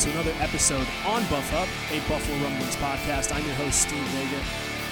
to 0.00 0.10
another 0.12 0.32
episode 0.40 0.86
on 1.04 1.20
Buff 1.26 1.52
Up, 1.52 1.68
a 1.92 1.98
Buffalo 2.08 2.38
Rumblings 2.38 2.76
podcast. 2.76 3.34
I'm 3.36 3.44
your 3.44 3.54
host, 3.56 3.82
Steve 3.82 4.02
Vega. 4.16 4.42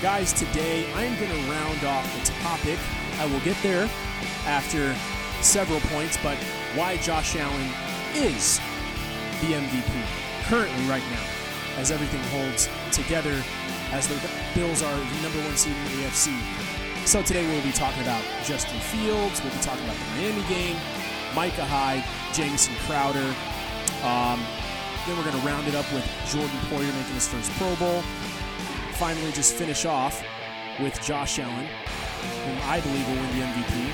Guys, 0.02 0.34
today 0.34 0.84
I 0.92 1.04
am 1.04 1.18
going 1.18 1.30
to 1.30 1.50
round 1.50 1.82
off 1.84 2.04
the 2.12 2.30
topic. 2.42 2.78
I 3.18 3.24
will 3.24 3.40
get 3.40 3.56
there 3.62 3.88
after 4.44 4.94
several 5.40 5.80
points, 5.80 6.18
but 6.22 6.36
why 6.74 6.98
Josh 6.98 7.36
Allen 7.36 7.70
is 8.16 8.58
the 9.40 9.54
MVP 9.56 10.44
currently 10.44 10.84
right 10.84 11.02
now, 11.10 11.24
as 11.78 11.90
everything 11.90 12.20
holds 12.24 12.68
together, 12.92 13.42
as 13.92 14.08
the 14.08 14.20
Bills 14.54 14.82
are 14.82 14.94
the 14.94 15.22
number 15.22 15.38
one 15.40 15.56
seed 15.56 15.72
in 15.74 15.84
the 15.84 16.04
AFC. 16.04 16.36
So 17.06 17.22
today 17.22 17.46
we'll 17.46 17.64
be 17.64 17.72
talking 17.72 18.02
about 18.02 18.22
Justin 18.44 18.78
Fields, 18.80 19.42
we'll 19.42 19.54
be 19.54 19.60
talking 19.60 19.84
about 19.84 19.96
the 19.96 20.20
Miami 20.20 20.46
game, 20.48 20.76
Micah 21.34 21.64
Hyde, 21.64 22.04
Jamison 22.34 22.74
Crowder, 22.84 23.34
um, 24.04 24.44
then 25.08 25.16
we're 25.16 25.24
going 25.24 25.40
to 25.40 25.46
round 25.46 25.66
it 25.66 25.74
up 25.74 25.90
with 25.92 26.04
Jordan 26.26 26.58
Poyer 26.68 26.94
making 26.94 27.14
his 27.14 27.26
first 27.26 27.50
Pro 27.52 27.74
Bowl. 27.76 28.02
Finally, 28.92 29.32
just 29.32 29.54
finish 29.54 29.84
off 29.86 30.22
with 30.80 31.00
Josh 31.02 31.38
Allen, 31.38 31.66
whom 32.44 32.58
I 32.64 32.80
believe 32.80 33.08
will 33.08 33.16
win 33.16 33.38
the 33.38 33.44
MVP. 33.46 33.90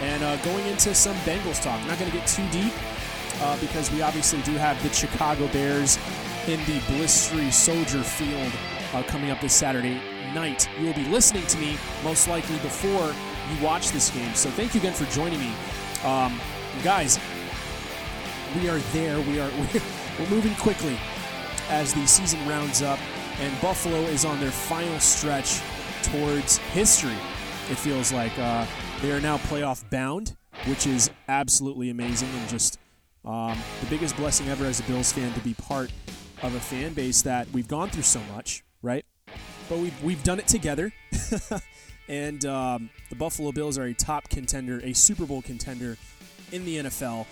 And 0.00 0.22
uh, 0.22 0.36
going 0.38 0.64
into 0.66 0.94
some 0.94 1.16
Bengals 1.18 1.60
talk. 1.62 1.80
I'm 1.80 1.88
not 1.88 1.98
going 1.98 2.10
to 2.10 2.16
get 2.16 2.26
too 2.28 2.46
deep 2.50 2.72
uh, 3.40 3.58
because 3.60 3.90
we 3.90 4.00
obviously 4.00 4.40
do 4.42 4.52
have 4.52 4.80
the 4.82 4.94
Chicago 4.94 5.48
Bears 5.48 5.98
in 6.46 6.60
the 6.60 6.78
blistery 6.92 7.52
Soldier 7.52 8.02
Field 8.02 8.52
uh, 8.94 9.02
coming 9.02 9.30
up 9.30 9.40
this 9.40 9.54
Saturday 9.54 10.00
night. 10.34 10.68
You 10.78 10.86
will 10.86 10.94
be 10.94 11.04
listening 11.06 11.46
to 11.46 11.58
me 11.58 11.76
most 12.04 12.28
likely 12.28 12.58
before 12.58 13.12
you 13.50 13.64
watch 13.64 13.90
this 13.90 14.10
game. 14.10 14.32
So 14.34 14.50
thank 14.50 14.74
you 14.74 14.80
again 14.80 14.94
for 14.94 15.04
joining 15.06 15.40
me. 15.40 15.52
Um, 16.04 16.40
guys, 16.84 17.18
we 18.56 18.68
are 18.68 18.78
there. 18.78 19.20
We 19.20 19.40
are 19.40 19.50
we're, 20.18 20.28
moving 20.28 20.54
quickly 20.56 20.96
as 21.70 21.92
the 21.94 22.06
season 22.06 22.46
rounds 22.48 22.82
up, 22.82 22.98
and 23.40 23.60
Buffalo 23.60 24.00
is 24.00 24.24
on 24.24 24.40
their 24.40 24.50
final 24.50 24.98
stretch 25.00 25.60
towards 26.02 26.58
history. 26.58 27.16
It 27.70 27.76
feels 27.76 28.12
like 28.12 28.36
uh, 28.38 28.66
they 29.02 29.12
are 29.12 29.20
now 29.20 29.38
playoff 29.38 29.88
bound, 29.90 30.36
which 30.66 30.86
is 30.86 31.10
absolutely 31.28 31.90
amazing 31.90 32.28
and 32.30 32.48
just 32.48 32.78
um, 33.24 33.58
the 33.80 33.86
biggest 33.86 34.16
blessing 34.16 34.48
ever 34.48 34.64
as 34.64 34.80
a 34.80 34.82
Bills 34.84 35.12
fan 35.12 35.32
to 35.34 35.40
be 35.40 35.54
part 35.54 35.90
of 36.42 36.54
a 36.54 36.60
fan 36.60 36.94
base 36.94 37.22
that 37.22 37.48
we've 37.52 37.68
gone 37.68 37.90
through 37.90 38.02
so 38.02 38.20
much, 38.34 38.64
right? 38.82 39.04
But 39.68 39.78
we've 39.78 40.02
we've 40.02 40.22
done 40.22 40.38
it 40.38 40.46
together. 40.46 40.92
and 42.08 42.44
um, 42.46 42.90
the 43.10 43.16
Buffalo 43.16 43.52
Bills 43.52 43.76
are 43.78 43.84
a 43.84 43.94
top 43.94 44.28
contender, 44.30 44.80
a 44.82 44.94
Super 44.94 45.26
Bowl 45.26 45.42
contender 45.42 45.96
in 46.52 46.64
the 46.64 46.78
NFL. 46.78 47.26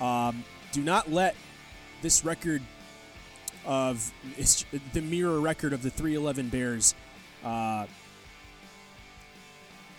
Um, 0.00 0.44
do 0.72 0.82
not 0.82 1.10
let 1.10 1.36
this 2.06 2.24
record 2.24 2.62
of 3.64 4.12
the 4.92 5.00
mirror 5.00 5.40
record 5.40 5.72
of 5.72 5.82
the 5.82 5.90
311 5.90 6.50
Bears, 6.50 6.94
uh, 7.44 7.84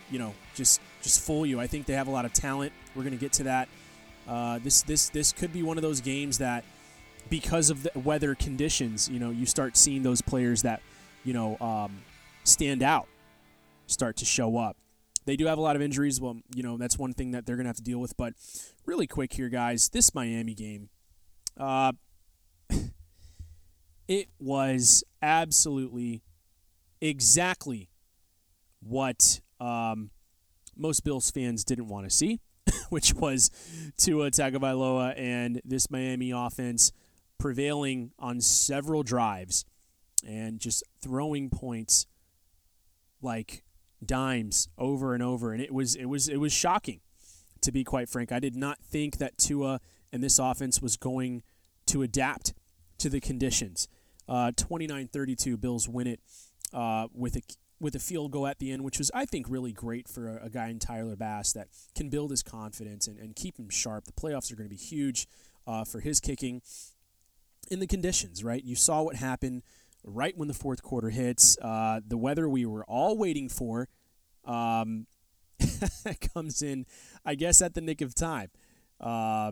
you 0.10 0.18
know, 0.18 0.34
just 0.56 0.80
just 1.02 1.20
fool 1.20 1.46
you. 1.46 1.60
I 1.60 1.68
think 1.68 1.86
they 1.86 1.96
have 1.96 2.08
a 2.08 2.12
lot 2.12 2.24
of 2.24 2.32
talent. 2.32 2.72
We're 2.96 3.04
going 3.04 3.14
to 3.14 3.20
get 3.20 3.34
to 3.34 3.44
that. 3.44 3.68
Uh, 4.26 4.60
this 4.60 4.84
this 4.84 5.10
this 5.10 5.34
could 5.34 5.52
be 5.52 5.64
one 5.64 5.78
of 5.78 5.82
those 5.82 6.00
games 6.00 6.38
that, 6.38 6.64
because 7.30 7.70
of 7.70 7.84
the 7.84 7.92
weather 8.00 8.36
conditions, 8.36 9.10
you 9.10 9.20
know, 9.20 9.32
you 9.32 9.46
start 9.46 9.76
seeing 9.76 10.02
those 10.02 10.22
players 10.22 10.62
that, 10.62 10.82
you 11.26 11.34
know, 11.34 11.58
um, 11.60 12.00
stand 12.46 12.84
out, 12.84 13.10
start 13.88 14.16
to 14.18 14.26
show 14.26 14.58
up. 14.58 14.78
They 15.26 15.36
do 15.36 15.48
have 15.48 15.58
a 15.58 15.62
lot 15.62 15.76
of 15.76 15.82
injuries. 15.82 16.22
Well, 16.22 16.38
you 16.56 16.64
know, 16.64 16.78
that's 16.78 16.98
one 16.98 17.12
thing 17.12 17.32
that 17.32 17.46
they're 17.46 17.58
going 17.58 17.66
to 17.66 17.70
have 17.70 17.76
to 17.76 17.84
deal 17.84 18.00
with. 18.00 18.16
But 18.16 18.34
really 18.86 19.08
quick 19.08 19.34
here, 19.34 19.50
guys, 19.50 19.90
this 19.90 20.16
Miami 20.16 20.54
game, 20.54 20.88
uh, 21.60 21.92
it 24.08 24.28
was 24.40 25.04
absolutely 25.22 26.22
exactly 27.02 27.90
what 28.82 29.42
um, 29.60 30.12
most 30.76 31.04
Bills 31.04 31.32
fans 31.32 31.64
didn't 31.64 31.88
want 31.88 32.10
to 32.10 32.16
see, 32.16 32.40
which 32.90 33.14
was 33.14 33.50
Tua 33.98 34.32
Tagovailoa 34.32 35.14
and 35.18 35.62
this 35.66 35.90
Miami 35.90 36.32
offense 36.32 36.92
prevailing 37.38 38.12
on 38.18 38.42
several 38.42 39.04
drives 39.04 39.66
and 40.26 40.60
just 40.60 40.84
throwing 41.02 41.50
points 41.50 42.08
like 43.22 43.64
dimes 44.06 44.70
over 44.78 45.14
and 45.14 45.24
over, 45.24 45.54
and 45.54 45.62
it 45.62 45.74
was 45.74 45.96
it 45.96 46.06
was 46.06 46.28
it 46.28 46.38
was 46.38 46.54
shocking, 46.54 47.02
to 47.62 47.72
be 47.72 47.84
quite 47.84 48.10
frank. 48.10 48.32
I 48.32 48.40
did 48.40 48.56
not 48.56 48.80
think 48.80 49.18
that 49.18 49.38
Tua 49.38 49.80
and 50.12 50.24
this 50.24 50.40
offense 50.40 50.82
was 50.82 50.98
going 50.98 51.44
to 51.88 52.02
adapt 52.02 52.54
to 53.00 53.10
the 53.10 53.20
conditions. 53.20 53.88
Uh, 54.28 54.52
29-32, 54.56 55.60
Bills 55.60 55.88
win 55.88 56.08
it 56.08 56.20
uh, 56.74 57.08
with 57.14 57.36
a 57.36 57.42
with 57.80 57.94
a 57.94 58.00
field 58.00 58.32
goal 58.32 58.48
at 58.48 58.58
the 58.58 58.72
end, 58.72 58.84
which 58.84 58.98
was 58.98 59.12
I 59.14 59.26
think 59.26 59.46
really 59.50 59.72
great 59.72 60.08
for 60.08 60.30
a, 60.30 60.46
a 60.46 60.50
guy 60.50 60.70
in 60.70 60.80
Tyler 60.80 61.16
Bass 61.16 61.54
that 61.54 61.68
can 61.96 62.10
build 62.10 62.32
his 62.32 62.42
confidence 62.42 63.08
and, 63.08 63.20
and 63.20 63.36
keep 63.36 63.60
him 63.60 63.70
sharp. 63.70 64.06
The 64.06 64.14
playoffs 64.14 64.52
are 64.52 64.56
going 64.56 64.68
to 64.68 64.76
be 64.76 64.82
huge 64.82 65.28
uh, 65.68 65.84
for 65.84 66.00
his 66.00 66.20
kicking 66.20 66.62
in 67.70 67.80
the 67.80 67.88
conditions. 67.88 68.44
Right, 68.44 68.64
you 68.64 68.76
saw 68.76 69.04
what 69.04 69.16
happened 69.16 69.62
right 70.04 70.36
when 70.38 70.48
the 70.48 70.54
fourth 70.54 70.82
quarter 70.82 71.10
hits. 71.10 71.58
Uh, 71.62 72.02
the 72.06 72.18
weather 72.18 72.50
we 72.50 72.66
were 72.66 72.84
all 72.86 73.18
waiting 73.18 73.48
for 73.48 73.90
um, 74.46 75.06
comes 76.34 76.62
in, 76.62 76.86
I 77.26 77.36
guess, 77.36 77.62
at 77.62 77.74
the 77.74 77.82
nick 77.82 78.02
of 78.02 78.16
time. 78.16 78.50
Uh, 79.00 79.52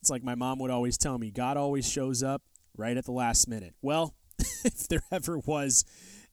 it's 0.00 0.10
like 0.10 0.22
my 0.22 0.34
mom 0.34 0.58
would 0.60 0.70
always 0.70 0.96
tell 0.98 1.18
me 1.18 1.30
God 1.30 1.56
always 1.56 1.88
shows 1.88 2.22
up 2.22 2.42
right 2.76 2.96
at 2.96 3.04
the 3.04 3.12
last 3.12 3.48
minute. 3.48 3.74
Well, 3.82 4.14
if 4.64 4.88
there 4.88 5.02
ever 5.10 5.38
was 5.38 5.84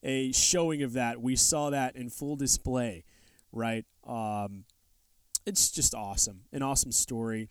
a 0.03 0.31
showing 0.31 0.83
of 0.83 0.93
that, 0.93 1.21
we 1.21 1.35
saw 1.35 1.71
that 1.71 1.95
in 1.95 2.09
full 2.09 2.35
display, 2.35 3.03
right? 3.51 3.85
Um, 4.07 4.65
it's 5.45 5.71
just 5.71 5.93
awesome, 5.93 6.41
an 6.51 6.61
awesome 6.61 6.91
story. 6.91 7.49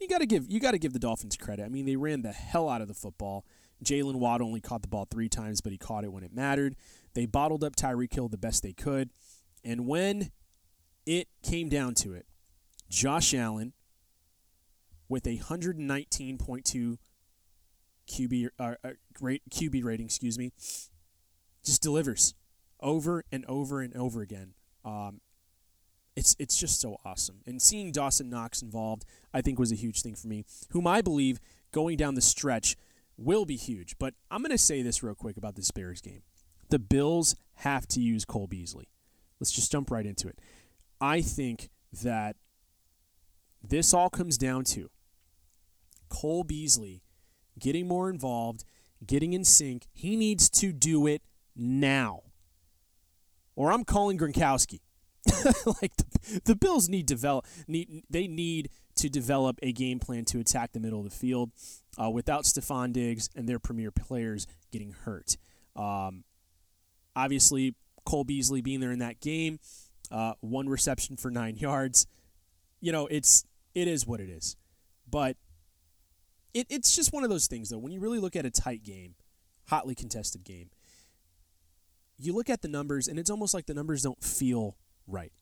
You 0.00 0.08
got 0.08 0.18
to 0.18 0.26
give 0.26 0.46
you 0.50 0.58
got 0.58 0.72
to 0.72 0.78
give 0.78 0.92
the 0.92 0.98
Dolphins 0.98 1.36
credit. 1.36 1.64
I 1.64 1.68
mean, 1.68 1.86
they 1.86 1.96
ran 1.96 2.22
the 2.22 2.32
hell 2.32 2.68
out 2.68 2.80
of 2.80 2.88
the 2.88 2.94
football. 2.94 3.44
Jaylen 3.84 4.16
Waddle 4.16 4.46
only 4.46 4.60
caught 4.60 4.82
the 4.82 4.88
ball 4.88 5.06
three 5.10 5.28
times, 5.28 5.60
but 5.60 5.72
he 5.72 5.78
caught 5.78 6.04
it 6.04 6.12
when 6.12 6.22
it 6.22 6.32
mattered. 6.32 6.76
They 7.14 7.26
bottled 7.26 7.64
up 7.64 7.76
Tyreek 7.76 8.14
Hill 8.14 8.28
the 8.28 8.38
best 8.38 8.62
they 8.62 8.72
could. 8.72 9.10
And 9.64 9.86
when 9.86 10.30
it 11.04 11.28
came 11.42 11.68
down 11.68 11.94
to 11.94 12.14
it, 12.14 12.26
Josh 12.88 13.34
Allen, 13.34 13.72
with 15.08 15.26
a 15.26 15.38
119.2 15.38 16.98
QB, 18.08 18.48
uh, 18.58 18.74
uh, 18.84 18.90
QB 19.20 19.84
rating, 19.84 20.06
excuse 20.06 20.38
me, 20.38 20.52
just 21.64 21.82
delivers 21.82 22.34
over 22.80 23.24
and 23.30 23.44
over 23.46 23.80
and 23.80 23.96
over 23.96 24.20
again. 24.20 24.54
Um, 24.84 25.20
it's 26.14 26.36
it's 26.38 26.58
just 26.58 26.80
so 26.80 26.98
awesome. 27.04 27.40
And 27.46 27.62
seeing 27.62 27.90
Dawson 27.92 28.28
Knox 28.28 28.60
involved, 28.60 29.04
I 29.32 29.40
think, 29.40 29.58
was 29.58 29.72
a 29.72 29.76
huge 29.76 30.02
thing 30.02 30.14
for 30.14 30.26
me. 30.26 30.44
Whom 30.70 30.86
I 30.86 31.00
believe 31.00 31.40
going 31.72 31.96
down 31.96 32.14
the 32.14 32.20
stretch 32.20 32.76
will 33.16 33.44
be 33.44 33.56
huge. 33.56 33.96
But 33.98 34.14
I'm 34.30 34.42
going 34.42 34.50
to 34.50 34.58
say 34.58 34.82
this 34.82 35.02
real 35.02 35.14
quick 35.14 35.36
about 35.36 35.54
this 35.56 35.70
Bears 35.70 36.00
game. 36.00 36.22
The 36.68 36.78
Bills 36.78 37.36
have 37.56 37.86
to 37.88 38.00
use 38.00 38.24
Cole 38.24 38.46
Beasley. 38.46 38.88
Let's 39.40 39.52
just 39.52 39.72
jump 39.72 39.90
right 39.90 40.06
into 40.06 40.28
it. 40.28 40.38
I 41.00 41.20
think 41.20 41.70
that 42.02 42.36
this 43.62 43.92
all 43.92 44.10
comes 44.10 44.38
down 44.38 44.64
to 44.64 44.90
Cole 46.22 46.44
Beasley 46.44 47.02
getting 47.58 47.88
more 47.88 48.08
involved, 48.08 48.62
getting 49.04 49.32
in 49.32 49.44
sync. 49.44 49.88
He 49.92 50.14
needs 50.14 50.48
to 50.50 50.72
do 50.72 51.08
it 51.08 51.20
now. 51.56 52.20
Or 53.56 53.72
I'm 53.72 53.84
calling 53.84 54.18
Gronkowski. 54.18 54.78
like 55.82 55.96
the, 55.96 56.40
the 56.44 56.54
Bills 56.54 56.88
need 56.88 57.06
develop 57.06 57.46
need 57.66 58.04
they 58.08 58.28
need 58.28 58.70
to 58.96 59.08
develop 59.08 59.58
a 59.62 59.72
game 59.72 59.98
plan 59.98 60.24
to 60.26 60.38
attack 60.38 60.72
the 60.72 60.80
middle 60.80 60.98
of 61.00 61.04
the 61.04 61.16
field 61.16 61.50
uh, 62.00 62.08
without 62.08 62.44
Stefon 62.44 62.92
Diggs 62.92 63.28
and 63.34 63.48
their 63.48 63.58
premier 63.58 63.90
players 63.90 64.46
getting 64.70 64.92
hurt. 64.92 65.36
Um, 65.74 66.22
obviously, 67.16 67.74
Cole 68.04 68.24
Beasley 68.24 68.60
being 68.60 68.78
there 68.78 68.92
in 68.92 69.00
that 69.00 69.20
game, 69.20 69.58
uh, 70.12 70.34
one 70.40 70.68
reception 70.68 71.16
for 71.16 71.32
nine 71.32 71.56
yards. 71.58 72.06
You 72.80 72.92
know, 72.92 73.08
it's 73.08 73.44
it 73.74 73.88
is 73.88 74.06
what 74.06 74.20
it 74.20 74.28
is, 74.28 74.56
but 75.08 75.36
it, 76.54 76.66
it's 76.70 76.94
just 76.94 77.12
one 77.12 77.24
of 77.24 77.30
those 77.30 77.46
things 77.46 77.70
though. 77.70 77.78
When 77.78 77.92
you 77.92 78.00
really 78.00 78.18
look 78.18 78.36
at 78.36 78.46
a 78.46 78.50
tight 78.50 78.82
game, 78.82 79.14
hotly 79.68 79.94
contested 79.94 80.44
game, 80.44 80.70
you 82.18 82.34
look 82.34 82.50
at 82.50 82.62
the 82.62 82.68
numbers 82.68 83.08
and 83.08 83.18
it's 83.18 83.30
almost 83.30 83.54
like 83.54 83.66
the 83.66 83.74
numbers 83.74 84.02
don't 84.02 84.22
feel 84.22 84.76
right. 85.06 85.32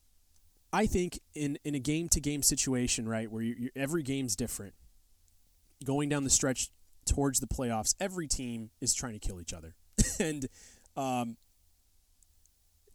I 0.72 0.86
think 0.86 1.20
in 1.34 1.58
in 1.64 1.74
a 1.74 1.80
game 1.80 2.08
to 2.10 2.20
game 2.20 2.42
situation, 2.42 3.08
right, 3.08 3.30
where 3.30 3.42
you, 3.42 3.54
you, 3.58 3.70
every 3.74 4.02
game's 4.02 4.36
different, 4.36 4.74
going 5.84 6.08
down 6.08 6.24
the 6.24 6.30
stretch 6.30 6.70
towards 7.06 7.40
the 7.40 7.46
playoffs, 7.46 7.94
every 7.98 8.28
team 8.28 8.70
is 8.80 8.94
trying 8.94 9.14
to 9.14 9.18
kill 9.18 9.40
each 9.40 9.52
other. 9.52 9.74
and 10.20 10.46
um, 10.96 11.36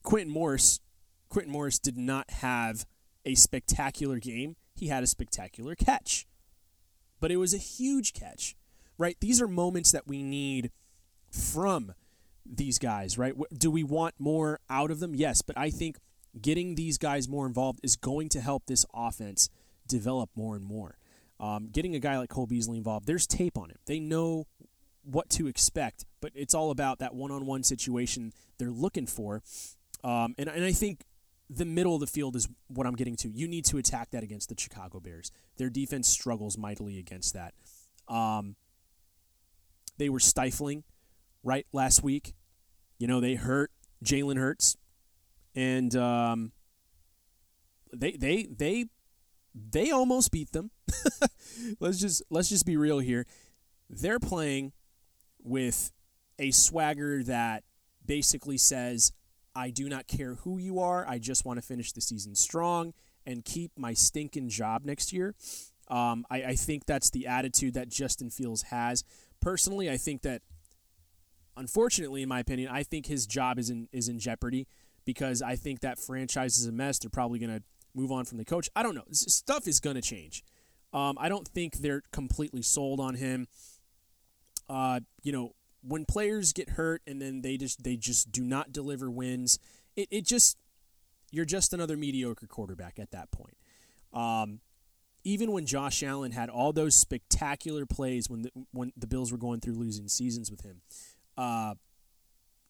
Quintin 0.03 0.31
Morris, 0.31 0.79
Quintin 1.29 1.51
Morris 1.51 1.79
did 1.79 1.97
not 1.97 2.29
have 2.29 2.85
a 3.25 3.35
spectacular 3.35 4.19
game. 4.19 4.55
He 4.73 4.87
had 4.87 5.03
a 5.03 5.07
spectacular 5.07 5.75
catch, 5.75 6.25
but 7.19 7.31
it 7.31 7.37
was 7.37 7.53
a 7.53 7.57
huge 7.57 8.13
catch, 8.13 8.55
right? 8.97 9.17
These 9.19 9.41
are 9.41 9.47
moments 9.47 9.91
that 9.91 10.07
we 10.07 10.23
need 10.23 10.71
from 11.31 11.93
these 12.45 12.77
guys, 12.77 13.17
right? 13.17 13.33
Do 13.57 13.71
we 13.71 13.83
want 13.83 14.15
more 14.19 14.59
out 14.69 14.91
of 14.91 14.99
them? 14.99 15.15
Yes, 15.15 15.41
but 15.41 15.57
I 15.57 15.69
think 15.69 15.97
getting 16.39 16.75
these 16.75 16.97
guys 16.97 17.27
more 17.27 17.45
involved 17.47 17.79
is 17.83 17.95
going 17.95 18.29
to 18.29 18.41
help 18.41 18.65
this 18.67 18.85
offense 18.93 19.49
develop 19.87 20.29
more 20.35 20.55
and 20.55 20.65
more. 20.65 20.97
Um, 21.39 21.69
getting 21.71 21.95
a 21.95 21.99
guy 21.99 22.17
like 22.17 22.29
Cole 22.29 22.45
Beasley 22.45 22.77
involved, 22.77 23.07
there's 23.07 23.27
tape 23.27 23.57
on 23.57 23.69
him. 23.69 23.77
They 23.85 23.99
know 23.99 24.47
what 25.03 25.29
to 25.31 25.47
expect, 25.47 26.05
but 26.21 26.31
it's 26.35 26.53
all 26.53 26.71
about 26.71 26.99
that 26.99 27.13
one-on-one 27.13 27.63
situation 27.63 28.33
they're 28.57 28.71
looking 28.71 29.05
for. 29.05 29.41
Um, 30.03 30.35
and, 30.37 30.49
and 30.49 30.63
I 30.63 30.71
think 30.71 31.03
the 31.49 31.65
middle 31.65 31.93
of 31.93 31.99
the 31.99 32.07
field 32.07 32.35
is 32.35 32.47
what 32.67 32.87
I'm 32.87 32.95
getting 32.95 33.15
to. 33.17 33.29
You 33.29 33.47
need 33.47 33.65
to 33.65 33.77
attack 33.77 34.11
that 34.11 34.23
against 34.23 34.49
the 34.49 34.55
Chicago 34.57 34.99
Bears. 34.99 35.31
Their 35.57 35.69
defense 35.69 36.07
struggles 36.07 36.57
mightily 36.57 36.97
against 36.97 37.33
that. 37.33 37.53
Um, 38.07 38.55
they 39.97 40.09
were 40.09 40.19
stifling 40.19 40.83
right 41.43 41.65
last 41.71 42.03
week. 42.03 42.33
You 42.97 43.07
know, 43.07 43.19
they 43.19 43.35
hurt 43.35 43.71
Jalen 44.03 44.37
Hurts, 44.37 44.77
and 45.53 45.95
um, 45.95 46.51
they 47.93 48.11
they 48.11 48.43
they 48.45 48.85
they 49.53 49.91
almost 49.91 50.31
beat 50.31 50.51
them. 50.51 50.71
let's 51.79 51.99
just 51.99 52.23
let's 52.29 52.49
just 52.49 52.65
be 52.65 52.77
real 52.77 52.99
here. 52.99 53.25
They're 53.89 54.19
playing 54.19 54.73
with 55.43 55.91
a 56.39 56.51
swagger 56.51 57.23
that 57.23 57.63
basically 58.05 58.57
says, 58.57 59.13
"I 59.55 59.69
do 59.69 59.89
not 59.89 60.07
care 60.07 60.35
who 60.35 60.57
you 60.57 60.79
are. 60.79 61.07
I 61.07 61.19
just 61.19 61.45
want 61.45 61.57
to 61.57 61.65
finish 61.65 61.91
the 61.91 62.01
season 62.01 62.35
strong 62.35 62.93
and 63.25 63.43
keep 63.43 63.71
my 63.77 63.93
stinking 63.93 64.49
job 64.49 64.85
next 64.85 65.13
year." 65.13 65.35
Um, 65.87 66.25
I, 66.29 66.43
I 66.43 66.55
think 66.55 66.85
that's 66.85 67.09
the 67.11 67.27
attitude 67.27 67.75
that 67.75 67.89
Justin 67.89 68.29
Fields 68.29 68.63
has. 68.63 69.03
Personally, 69.39 69.89
I 69.89 69.97
think 69.97 70.23
that 70.23 70.41
unfortunately, 71.55 72.23
in 72.23 72.29
my 72.29 72.39
opinion, 72.39 72.69
I 72.71 72.83
think 72.83 73.05
his 73.05 73.25
job 73.25 73.59
is 73.59 73.69
in 73.69 73.87
is 73.91 74.07
in 74.07 74.19
jeopardy 74.19 74.67
because 75.05 75.41
I 75.41 75.55
think 75.55 75.81
that 75.81 75.99
franchise 75.99 76.57
is 76.57 76.65
a 76.65 76.71
mess. 76.71 76.99
They're 76.99 77.09
probably 77.09 77.39
going 77.39 77.55
to 77.55 77.63
move 77.93 78.11
on 78.11 78.25
from 78.25 78.37
the 78.37 78.45
coach. 78.45 78.69
I 78.75 78.83
don't 78.83 78.95
know. 78.95 79.05
Stuff 79.11 79.67
is 79.67 79.79
going 79.79 79.95
to 79.95 80.01
change. 80.01 80.43
Um, 80.91 81.17
I 81.19 81.29
don't 81.29 81.47
think 81.47 81.77
they're 81.77 82.03
completely 82.11 82.61
sold 82.61 82.99
on 82.99 83.15
him. 83.15 83.47
Uh, 84.67 85.01
you 85.23 85.31
know, 85.31 85.53
when 85.87 86.05
players 86.05 86.53
get 86.53 86.71
hurt 86.71 87.01
and 87.05 87.21
then 87.21 87.41
they 87.41 87.57
just 87.57 87.83
they 87.83 87.95
just 87.95 88.31
do 88.31 88.43
not 88.43 88.71
deliver 88.71 89.09
wins, 89.09 89.59
it, 89.95 90.07
it 90.11 90.25
just 90.25 90.57
you're 91.31 91.45
just 91.45 91.73
another 91.73 91.97
mediocre 91.97 92.47
quarterback 92.47 92.99
at 92.99 93.11
that 93.11 93.31
point. 93.31 93.57
Um, 94.13 94.61
even 95.25 95.51
when 95.51 95.65
Josh 95.65 96.03
Allen 96.03 96.31
had 96.31 96.49
all 96.49 96.71
those 96.71 96.95
spectacular 96.95 97.85
plays 97.85 98.29
when 98.29 98.43
the, 98.43 98.51
when 98.71 98.93
the 98.95 99.07
Bills 99.07 99.31
were 99.31 99.37
going 99.37 99.59
through 99.59 99.73
losing 99.73 100.07
seasons 100.07 100.51
with 100.51 100.61
him, 100.61 100.81
uh, 101.37 101.73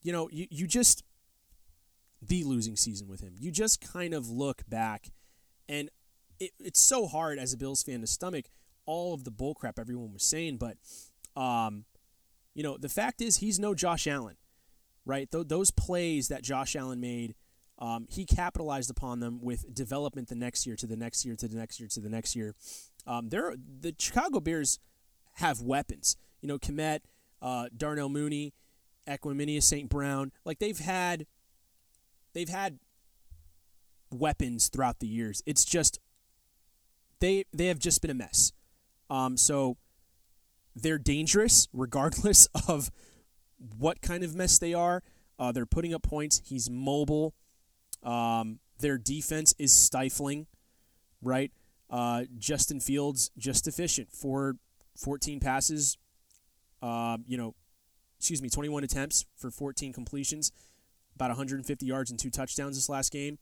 you 0.02 0.10
know, 0.12 0.28
you, 0.32 0.46
you 0.50 0.66
just, 0.66 1.04
the 2.22 2.44
losing 2.44 2.74
season 2.74 3.08
with 3.08 3.20
him, 3.20 3.34
you 3.38 3.52
just 3.52 3.80
kind 3.80 4.14
of 4.14 4.30
look 4.30 4.62
back 4.68 5.10
and 5.68 5.90
it, 6.40 6.50
it's 6.58 6.80
so 6.80 7.06
hard 7.06 7.38
as 7.38 7.52
a 7.52 7.56
Bills 7.58 7.82
fan 7.82 8.00
to 8.00 8.06
stomach 8.06 8.46
all 8.86 9.12
of 9.12 9.24
the 9.24 9.30
bullcrap 9.30 9.78
everyone 9.78 10.12
was 10.12 10.24
saying. 10.24 10.56
But, 10.56 10.78
um, 11.40 11.84
you 12.56 12.62
know, 12.62 12.78
the 12.78 12.88
fact 12.88 13.20
is 13.20 13.36
he's 13.36 13.58
no 13.58 13.74
Josh 13.74 14.06
Allen, 14.06 14.36
right? 15.04 15.30
Th- 15.30 15.46
those 15.46 15.70
plays 15.70 16.28
that 16.28 16.42
Josh 16.42 16.74
Allen 16.74 16.98
made, 17.00 17.34
um, 17.78 18.06
he 18.08 18.24
capitalized 18.24 18.90
upon 18.90 19.20
them 19.20 19.40
with 19.42 19.74
development 19.74 20.28
the 20.28 20.34
next 20.34 20.66
year 20.66 20.74
to 20.76 20.86
the 20.86 20.96
next 20.96 21.26
year 21.26 21.36
to 21.36 21.46
the 21.46 21.56
next 21.56 21.78
year 21.78 21.88
to 21.90 22.00
the 22.00 22.08
next 22.08 22.34
year. 22.34 22.54
Um, 23.06 23.28
there, 23.28 23.54
the 23.80 23.94
Chicago 23.98 24.40
Bears 24.40 24.78
have 25.34 25.60
weapons. 25.60 26.16
You 26.40 26.48
know, 26.48 26.58
Kmet, 26.58 27.00
uh, 27.42 27.66
Darnell 27.76 28.08
Mooney, 28.08 28.54
Equanimeous 29.06 29.64
St. 29.64 29.90
Brown. 29.90 30.32
Like 30.46 30.58
they've 30.58 30.78
had, 30.78 31.26
they've 32.32 32.48
had 32.48 32.78
weapons 34.10 34.68
throughout 34.68 35.00
the 35.00 35.06
years. 35.06 35.42
It's 35.44 35.66
just 35.66 36.00
they 37.20 37.44
they 37.52 37.66
have 37.66 37.78
just 37.78 38.00
been 38.00 38.10
a 38.10 38.14
mess. 38.14 38.52
Um, 39.10 39.36
so 39.36 39.76
they're 40.76 40.98
dangerous 40.98 41.68
regardless 41.72 42.46
of 42.68 42.90
what 43.78 44.02
kind 44.02 44.22
of 44.22 44.34
mess 44.34 44.58
they 44.58 44.74
are. 44.74 45.02
Uh, 45.38 45.50
they're 45.52 45.66
putting 45.66 45.94
up 45.94 46.02
points. 46.02 46.42
He's 46.44 46.70
mobile. 46.70 47.34
Um, 48.02 48.60
their 48.78 48.98
defense 48.98 49.54
is 49.58 49.72
stifling, 49.72 50.46
right? 51.22 51.50
Uh, 51.88 52.24
Justin 52.38 52.80
Fields 52.80 53.30
just 53.38 53.66
efficient 53.66 54.12
for 54.12 54.56
14 54.96 55.40
passes, 55.40 55.98
um, 56.82 57.24
you 57.26 57.36
know, 57.36 57.54
excuse 58.18 58.42
me, 58.42 58.48
21 58.48 58.84
attempts 58.84 59.26
for 59.36 59.50
14 59.50 59.92
completions, 59.92 60.52
about 61.14 61.30
150 61.30 61.86
yards 61.86 62.10
and 62.10 62.18
two 62.18 62.30
touchdowns 62.30 62.76
this 62.76 62.88
last 62.88 63.12
game. 63.12 63.38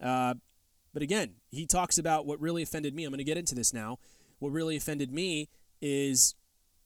Uh, 0.00 0.34
but 0.92 1.02
again, 1.02 1.34
he 1.50 1.66
talks 1.66 1.98
about 1.98 2.26
what 2.26 2.40
really 2.40 2.62
offended 2.62 2.94
me. 2.94 3.04
I'm 3.04 3.10
going 3.10 3.18
to 3.18 3.24
get 3.24 3.38
into 3.38 3.54
this 3.54 3.72
now. 3.72 3.98
What 4.38 4.52
really 4.52 4.76
offended 4.76 5.12
me 5.12 5.48
is 5.80 6.34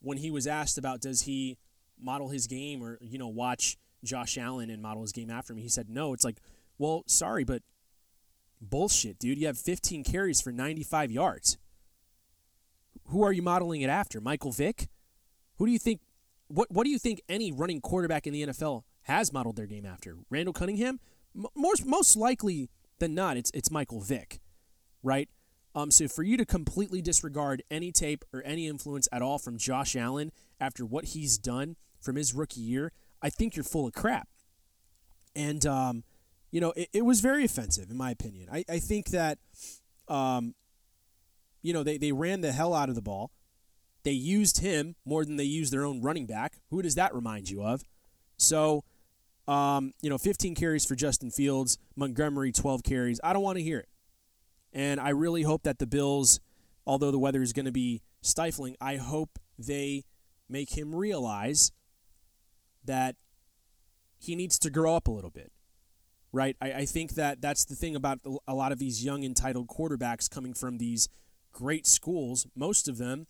when 0.04 0.18
he 0.18 0.30
was 0.30 0.46
asked 0.46 0.78
about 0.78 1.00
does 1.00 1.22
he 1.22 1.58
model 2.00 2.28
his 2.28 2.46
game 2.46 2.82
or 2.82 2.98
you 3.00 3.18
know 3.18 3.28
watch 3.28 3.76
Josh 4.04 4.36
Allen 4.38 4.70
and 4.70 4.82
model 4.82 5.02
his 5.02 5.12
game 5.12 5.30
after 5.30 5.52
him, 5.52 5.58
He 5.58 5.68
said 5.68 5.88
no. 5.88 6.12
It's 6.12 6.24
like, 6.24 6.38
well, 6.78 7.02
sorry, 7.06 7.44
but 7.44 7.62
bullshit, 8.60 9.18
dude. 9.18 9.38
You 9.38 9.46
have 9.46 9.58
15 9.58 10.04
carries 10.04 10.40
for 10.40 10.52
95 10.52 11.10
yards. 11.10 11.58
Who 13.08 13.22
are 13.22 13.32
you 13.32 13.42
modeling 13.42 13.80
it 13.80 13.90
after? 13.90 14.20
Michael 14.20 14.52
Vick? 14.52 14.88
Who 15.58 15.66
do 15.66 15.72
you 15.72 15.78
think? 15.78 16.00
What 16.48 16.70
What 16.70 16.84
do 16.84 16.90
you 16.90 16.98
think 16.98 17.20
any 17.28 17.52
running 17.52 17.80
quarterback 17.80 18.26
in 18.26 18.32
the 18.32 18.46
NFL 18.46 18.82
has 19.02 19.32
modeled 19.32 19.56
their 19.56 19.66
game 19.66 19.86
after? 19.86 20.16
Randall 20.30 20.52
Cunningham? 20.52 21.00
Most 21.56 21.84
most 21.84 22.16
likely 22.16 22.70
than 22.98 23.14
not, 23.14 23.36
it's 23.36 23.50
it's 23.54 23.70
Michael 23.70 24.00
Vick, 24.00 24.40
right? 25.02 25.28
Um, 25.74 25.90
so 25.90 26.06
for 26.06 26.22
you 26.22 26.36
to 26.36 26.44
completely 26.44 27.02
disregard 27.02 27.62
any 27.70 27.90
tape 27.90 28.24
or 28.32 28.42
any 28.44 28.68
influence 28.68 29.08
at 29.10 29.22
all 29.22 29.38
from 29.38 29.58
Josh 29.58 29.96
Allen 29.96 30.30
after 30.60 30.84
what 30.84 31.06
he's 31.06 31.36
done 31.36 31.76
from 32.00 32.16
his 32.16 32.32
rookie 32.32 32.60
year, 32.60 32.92
I 33.20 33.30
think 33.30 33.56
you're 33.56 33.64
full 33.64 33.86
of 33.86 33.92
crap. 33.92 34.28
And 35.34 35.66
um, 35.66 36.04
you 36.52 36.60
know, 36.60 36.72
it, 36.76 36.88
it 36.92 37.04
was 37.04 37.20
very 37.20 37.44
offensive 37.44 37.90
in 37.90 37.96
my 37.96 38.10
opinion. 38.10 38.48
I, 38.52 38.64
I 38.68 38.78
think 38.78 39.08
that 39.08 39.38
um, 40.06 40.54
you 41.62 41.72
know, 41.72 41.82
they, 41.82 41.96
they 41.96 42.12
ran 42.12 42.42
the 42.42 42.52
hell 42.52 42.74
out 42.74 42.88
of 42.88 42.94
the 42.94 43.02
ball. 43.02 43.32
They 44.04 44.12
used 44.12 44.60
him 44.60 44.96
more 45.04 45.24
than 45.24 45.36
they 45.36 45.44
used 45.44 45.72
their 45.72 45.84
own 45.84 46.02
running 46.02 46.26
back. 46.26 46.58
Who 46.70 46.82
does 46.82 46.94
that 46.94 47.14
remind 47.14 47.48
you 47.48 47.64
of? 47.64 47.82
So, 48.36 48.84
um, 49.48 49.92
you 50.02 50.10
know, 50.10 50.18
15 50.18 50.54
carries 50.54 50.84
for 50.84 50.94
Justin 50.94 51.30
Fields, 51.30 51.78
Montgomery 51.96 52.52
12 52.52 52.84
carries. 52.84 53.18
I 53.24 53.32
don't 53.32 53.42
want 53.42 53.56
to 53.56 53.64
hear 53.64 53.78
it. 53.78 53.88
And 54.74 55.00
I 55.00 55.10
really 55.10 55.42
hope 55.42 55.62
that 55.62 55.78
the 55.78 55.86
Bills, 55.86 56.40
although 56.86 57.12
the 57.12 57.18
weather 57.18 57.40
is 57.40 57.52
going 57.52 57.66
to 57.66 57.72
be 57.72 58.02
stifling, 58.22 58.76
I 58.80 58.96
hope 58.96 59.38
they 59.56 60.04
make 60.48 60.76
him 60.76 60.94
realize 60.94 61.72
that 62.84 63.14
he 64.18 64.34
needs 64.34 64.58
to 64.58 64.70
grow 64.70 64.96
up 64.96 65.06
a 65.06 65.12
little 65.12 65.30
bit. 65.30 65.52
Right? 66.32 66.56
I, 66.60 66.72
I 66.72 66.84
think 66.84 67.12
that 67.12 67.40
that's 67.40 67.64
the 67.64 67.76
thing 67.76 67.94
about 67.94 68.18
a 68.48 68.54
lot 68.54 68.72
of 68.72 68.80
these 68.80 69.04
young 69.04 69.22
entitled 69.22 69.68
quarterbacks 69.68 70.28
coming 70.28 70.52
from 70.52 70.78
these 70.78 71.08
great 71.52 71.86
schools. 71.86 72.46
Most 72.56 72.88
of 72.88 72.98
them 72.98 73.28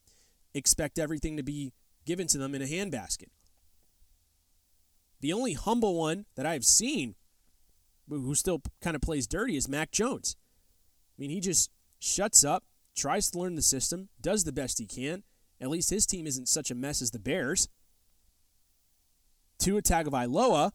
expect 0.55 0.99
everything 0.99 1.37
to 1.37 1.43
be 1.43 1.75
given 2.07 2.27
to 2.29 2.39
them 2.39 2.55
in 2.55 2.63
a 2.63 2.67
handbasket. 2.67 3.29
The 5.21 5.35
only 5.35 5.53
humble 5.53 5.99
one 5.99 6.25
that 6.37 6.47
I've 6.47 6.65
seen 6.65 7.15
who 8.09 8.35
still 8.35 8.63
kind 8.81 8.97
of 8.97 9.03
plays 9.03 9.27
dirty 9.27 9.57
is 9.57 9.69
Mac 9.69 9.91
Jones. 9.91 10.37
I 11.17 11.21
mean, 11.21 11.31
he 11.31 11.41
just 11.41 11.71
shuts 11.99 12.45
up, 12.45 12.65
tries 12.97 13.31
to 13.31 13.39
learn 13.39 13.55
the 13.55 13.63
system, 13.63 14.09
does 14.21 14.45
the 14.45 14.53
best 14.53 14.79
he 14.79 14.87
can. 14.87 15.23
At 15.61 15.71
least 15.71 15.91
his 15.91 16.07
team 16.07 16.27
isn't 16.27 16.49
such 16.49 16.71
a 16.71 16.75
mess 16.75 17.01
as 17.01 17.13
the 17.13 17.19
Bears. 17.19 17.69
Tua 19.59 19.83
Tagovailoa, 19.83 20.73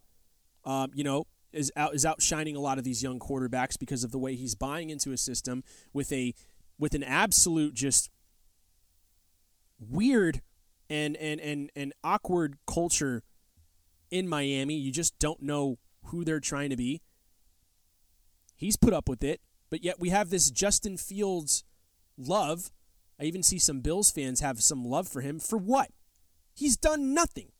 um, 0.65 0.91
you 0.93 1.03
know, 1.03 1.25
is 1.51 1.71
out 1.75 1.95
is 1.95 2.05
outshining 2.05 2.55
a 2.55 2.59
lot 2.59 2.77
of 2.77 2.83
these 2.83 3.01
young 3.01 3.19
quarterbacks 3.19 3.77
because 3.77 4.03
of 4.03 4.11
the 4.11 4.19
way 4.19 4.35
he's 4.35 4.55
buying 4.55 4.89
into 4.89 5.11
a 5.11 5.17
system 5.17 5.63
with 5.93 6.11
a 6.11 6.33
with 6.77 6.93
an 6.93 7.03
absolute 7.03 7.73
just 7.73 8.09
weird 9.79 10.41
and 10.89 11.17
and 11.17 11.39
and, 11.41 11.71
and 11.75 11.93
awkward 12.03 12.57
culture 12.67 13.23
in 14.11 14.27
Miami. 14.27 14.75
You 14.75 14.91
just 14.91 15.17
don't 15.19 15.41
know 15.41 15.77
who 16.05 16.23
they're 16.23 16.39
trying 16.39 16.69
to 16.69 16.77
be. 16.77 17.01
He's 18.55 18.75
put 18.75 18.93
up 18.93 19.07
with 19.07 19.23
it, 19.23 19.41
but 19.69 19.83
yet 19.83 19.99
we 19.99 20.09
have 20.09 20.29
this 20.29 20.49
Justin 20.49 20.97
Fields 20.97 21.63
love. 22.17 22.71
I 23.19 23.25
even 23.25 23.43
see 23.43 23.59
some 23.59 23.81
Bills 23.81 24.11
fans 24.11 24.39
have 24.39 24.61
some 24.61 24.85
love 24.85 25.07
for 25.07 25.21
him. 25.21 25.39
For 25.39 25.57
what? 25.57 25.89
He's 26.53 26.77
done 26.77 27.13
nothing. 27.13 27.51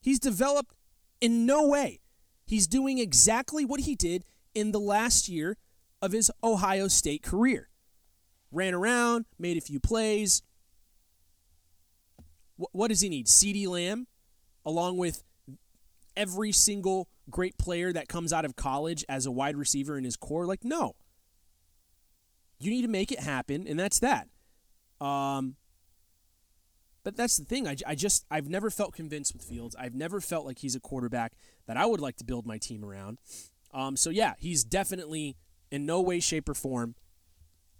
He's 0.00 0.18
developed 0.18 0.74
In 1.20 1.44
no 1.44 1.66
way. 1.68 2.00
He's 2.46 2.66
doing 2.66 2.98
exactly 2.98 3.64
what 3.64 3.80
he 3.80 3.94
did 3.94 4.24
in 4.54 4.72
the 4.72 4.80
last 4.80 5.28
year 5.28 5.56
of 6.02 6.12
his 6.12 6.30
Ohio 6.42 6.88
State 6.88 7.22
career. 7.22 7.68
Ran 8.50 8.74
around, 8.74 9.26
made 9.38 9.56
a 9.56 9.60
few 9.60 9.78
plays. 9.78 10.42
What, 12.56 12.88
does 12.88 13.00
he 13.00 13.08
need? 13.08 13.26
CeeDee 13.26 13.68
Lamb, 13.68 14.06
along 14.66 14.96
with 14.98 15.22
every 16.16 16.52
single 16.52 17.08
great 17.30 17.56
player 17.56 17.92
that 17.92 18.08
comes 18.08 18.32
out 18.32 18.44
of 18.44 18.56
college 18.56 19.04
as 19.08 19.24
a 19.24 19.30
wide 19.30 19.56
receiver 19.56 19.96
in 19.96 20.04
his 20.04 20.16
core? 20.16 20.46
Like, 20.46 20.64
no. 20.64 20.96
You 22.60 22.70
need 22.70 22.82
to 22.82 22.88
make 22.88 23.10
it 23.10 23.20
happen, 23.20 23.66
and 23.66 23.78
that's 23.78 23.98
that. 24.00 24.28
Um, 25.00 25.56
but 27.02 27.16
that's 27.16 27.38
the 27.38 27.44
thing. 27.44 27.66
I, 27.66 27.76
I 27.86 27.94
just, 27.94 28.26
I've 28.30 28.48
never 28.48 28.70
felt 28.70 28.92
convinced 28.94 29.32
with 29.32 29.42
Fields. 29.42 29.74
I've 29.78 29.94
never 29.94 30.20
felt 30.20 30.44
like 30.44 30.58
he's 30.58 30.74
a 30.74 30.80
quarterback 30.80 31.32
that 31.66 31.76
I 31.76 31.86
would 31.86 32.00
like 32.00 32.16
to 32.16 32.24
build 32.24 32.46
my 32.46 32.58
team 32.58 32.84
around. 32.84 33.18
Um, 33.72 33.96
so, 33.96 34.10
yeah, 34.10 34.34
he's 34.38 34.62
definitely 34.62 35.36
in 35.70 35.86
no 35.86 36.00
way, 36.00 36.20
shape, 36.20 36.48
or 36.48 36.54
form, 36.54 36.94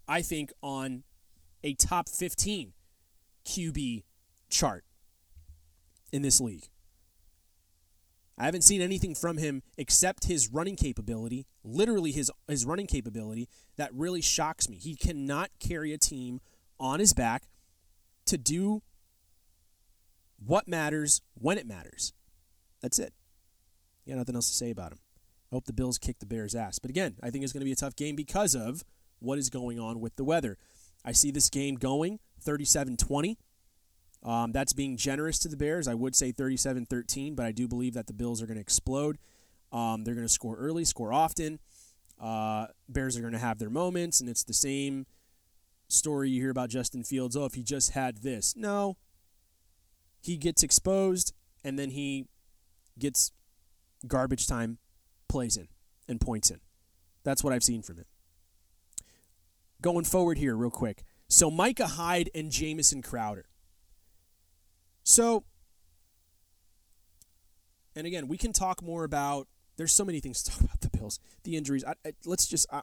I 0.09 0.23
think, 0.23 0.53
on 0.63 1.03
a 1.63 1.75
top 1.75 2.09
15 2.09 2.73
QB 3.45 4.05
chart 4.49 4.85
in 6.13 6.23
this 6.23 6.41
league. 6.41 6.69
I 8.41 8.47
haven't 8.47 8.63
seen 8.63 8.81
anything 8.81 9.15
from 9.15 9.37
him 9.37 9.63
except 9.77 10.25
his 10.25 10.49
running 10.49 10.75
capability, 10.75 11.47
literally 11.63 12.11
his 12.11 12.31
his 12.49 12.65
running 12.65 12.87
capability 12.87 13.51
that 13.77 13.93
really 13.93 14.23
shocks 14.23 14.67
me. 14.67 14.79
He 14.79 14.97
cannot 14.97 15.51
carry 15.61 15.93
a 15.93 15.99
team 15.99 16.41
on 16.79 17.01
his 17.01 17.13
back 17.13 17.43
to 18.25 18.39
do 18.39 18.81
what 20.43 20.67
matters 20.67 21.21
when 21.35 21.59
it 21.59 21.67
matters. 21.67 22.15
That's 22.81 22.99
it. 22.99 23.13
You 24.07 24.15
got 24.15 24.21
nothing 24.21 24.37
else 24.37 24.49
to 24.49 24.57
say 24.57 24.71
about 24.71 24.93
him. 24.93 25.01
I 25.53 25.57
hope 25.57 25.67
the 25.67 25.75
Bills 25.75 25.99
kick 25.99 26.19
the 26.19 26.27
Bears' 26.27 26.55
ass. 26.55 26.79
But 26.79 26.89
again, 26.89 27.17
I 27.23 27.29
think 27.29 27.45
it's 27.45 27.53
going 27.53 27.61
to 27.61 27.67
be 27.67 27.73
a 27.73 27.77
tough 27.77 27.95
game 27.95 28.17
because 28.17 28.55
of 28.55 28.85
what 29.19 29.39
is 29.39 29.51
going 29.51 29.79
on 29.79 30.01
with 30.01 30.17
the 30.17 30.25
weather. 30.25 30.57
I 31.05 31.13
see 31.13 31.31
this 31.31 31.51
game 31.51 31.75
going 31.75 32.21
37 32.41 32.97
20. 32.97 33.37
Um, 34.23 34.53
that's 34.53 34.73
being 34.73 34.97
generous 34.97 35.39
to 35.41 35.49
the 35.49 35.57
Bears. 35.57 35.89
I 35.89 35.95
would 35.95 36.15
say 36.15 36.33
37 36.33 36.87
13, 36.87 37.35
but 37.35 37.47
I 37.47 37.53
do 37.53 37.67
believe 37.67 37.95
that 37.95 38.07
the 38.07 38.13
Bills 38.13 38.43
are 38.43 38.47
going 38.47 38.57
to 38.57 38.61
explode. 38.61 39.19
Um, 39.73 40.05
they're 40.05 40.15
going 40.15 40.27
to 40.27 40.33
score 40.33 40.57
early, 40.57 40.85
score 40.85 41.13
often. 41.13 41.59
Uh, 42.21 42.67
Bears 42.89 43.17
are 43.17 43.21
going 43.21 43.33
to 43.33 43.39
have 43.39 43.59
their 43.59 43.71
moments, 43.71 44.21
and 44.21 44.29
it's 44.29 44.45
the 44.45 44.53
same 44.53 45.07
story 45.89 46.31
you 46.31 46.41
hear 46.43 46.51
about 46.51 46.69
Justin 46.69 47.03
Fields. 47.03 47.37
Oh, 47.37 47.47
if 47.47 47.55
he 47.55 47.63
just 47.63 47.93
had 47.93 48.19
this. 48.19 48.55
No. 48.57 48.97
He 50.21 50.37
gets 50.37 50.63
exposed, 50.63 51.33
and 51.65 51.79
then 51.79 51.91
he 51.91 52.27
gets 52.99 53.33
garbage 54.07 54.47
time 54.47 54.79
plays 55.29 55.57
in 55.57 55.69
and 56.09 56.21
points 56.21 56.51
in. 56.51 56.61
That's 57.25 57.43
what 57.43 57.53
I've 57.53 57.65
seen 57.65 57.83
from 57.83 57.99
him. 57.99 58.07
Going 59.81 60.05
forward 60.05 60.37
here, 60.37 60.57
real 60.57 60.71
quick. 60.71 61.05
So 61.29 61.51
Micah 61.51 61.87
Hyde 61.87 62.29
and 62.35 62.51
Jamison 62.51 63.01
Crowder. 63.03 63.47
So, 65.03 65.45
and 67.97 68.07
again, 68.07 68.29
we 68.29 68.37
can 68.37 68.53
talk 68.53 68.83
more 68.83 69.05
about. 69.05 69.49
There's 69.77 69.93
so 69.93 70.05
many 70.05 70.21
things 70.21 70.43
to 70.43 70.51
talk 70.51 70.61
about 70.61 70.81
the 70.81 70.91
Bills, 70.91 71.21
the 71.45 71.57
injuries. 71.57 71.85
I, 71.85 71.95
I, 72.05 72.13
let's 72.25 72.47
just. 72.47 72.67
I, 72.73 72.83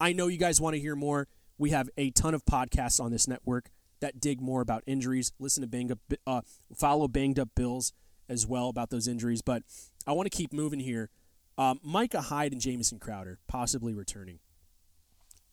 I 0.00 0.12
know 0.12 0.26
you 0.26 0.38
guys 0.38 0.60
want 0.60 0.74
to 0.74 0.80
hear 0.80 0.96
more. 0.96 1.28
We 1.58 1.70
have 1.70 1.88
a 1.96 2.10
ton 2.10 2.34
of 2.34 2.44
podcasts 2.44 3.00
on 3.00 3.10
this 3.10 3.26
network 3.26 3.70
that 4.00 4.20
dig 4.20 4.40
more 4.40 4.60
about 4.60 4.82
injuries. 4.86 5.32
Listen 5.38 5.62
to 5.62 5.66
Banged 5.66 5.92
Up, 5.92 5.98
uh, 6.26 6.40
follow 6.74 7.08
Banged 7.08 7.38
Up 7.38 7.48
Bills 7.54 7.92
as 8.28 8.46
well 8.46 8.68
about 8.68 8.90
those 8.90 9.08
injuries. 9.08 9.40
But 9.40 9.62
I 10.06 10.12
want 10.12 10.30
to 10.30 10.36
keep 10.36 10.52
moving 10.52 10.80
here. 10.80 11.10
Um, 11.58 11.80
Micah 11.82 12.20
Hyde 12.20 12.52
and 12.52 12.60
Jamison 12.60 12.98
Crowder 12.98 13.38
possibly 13.46 13.94
returning 13.94 14.40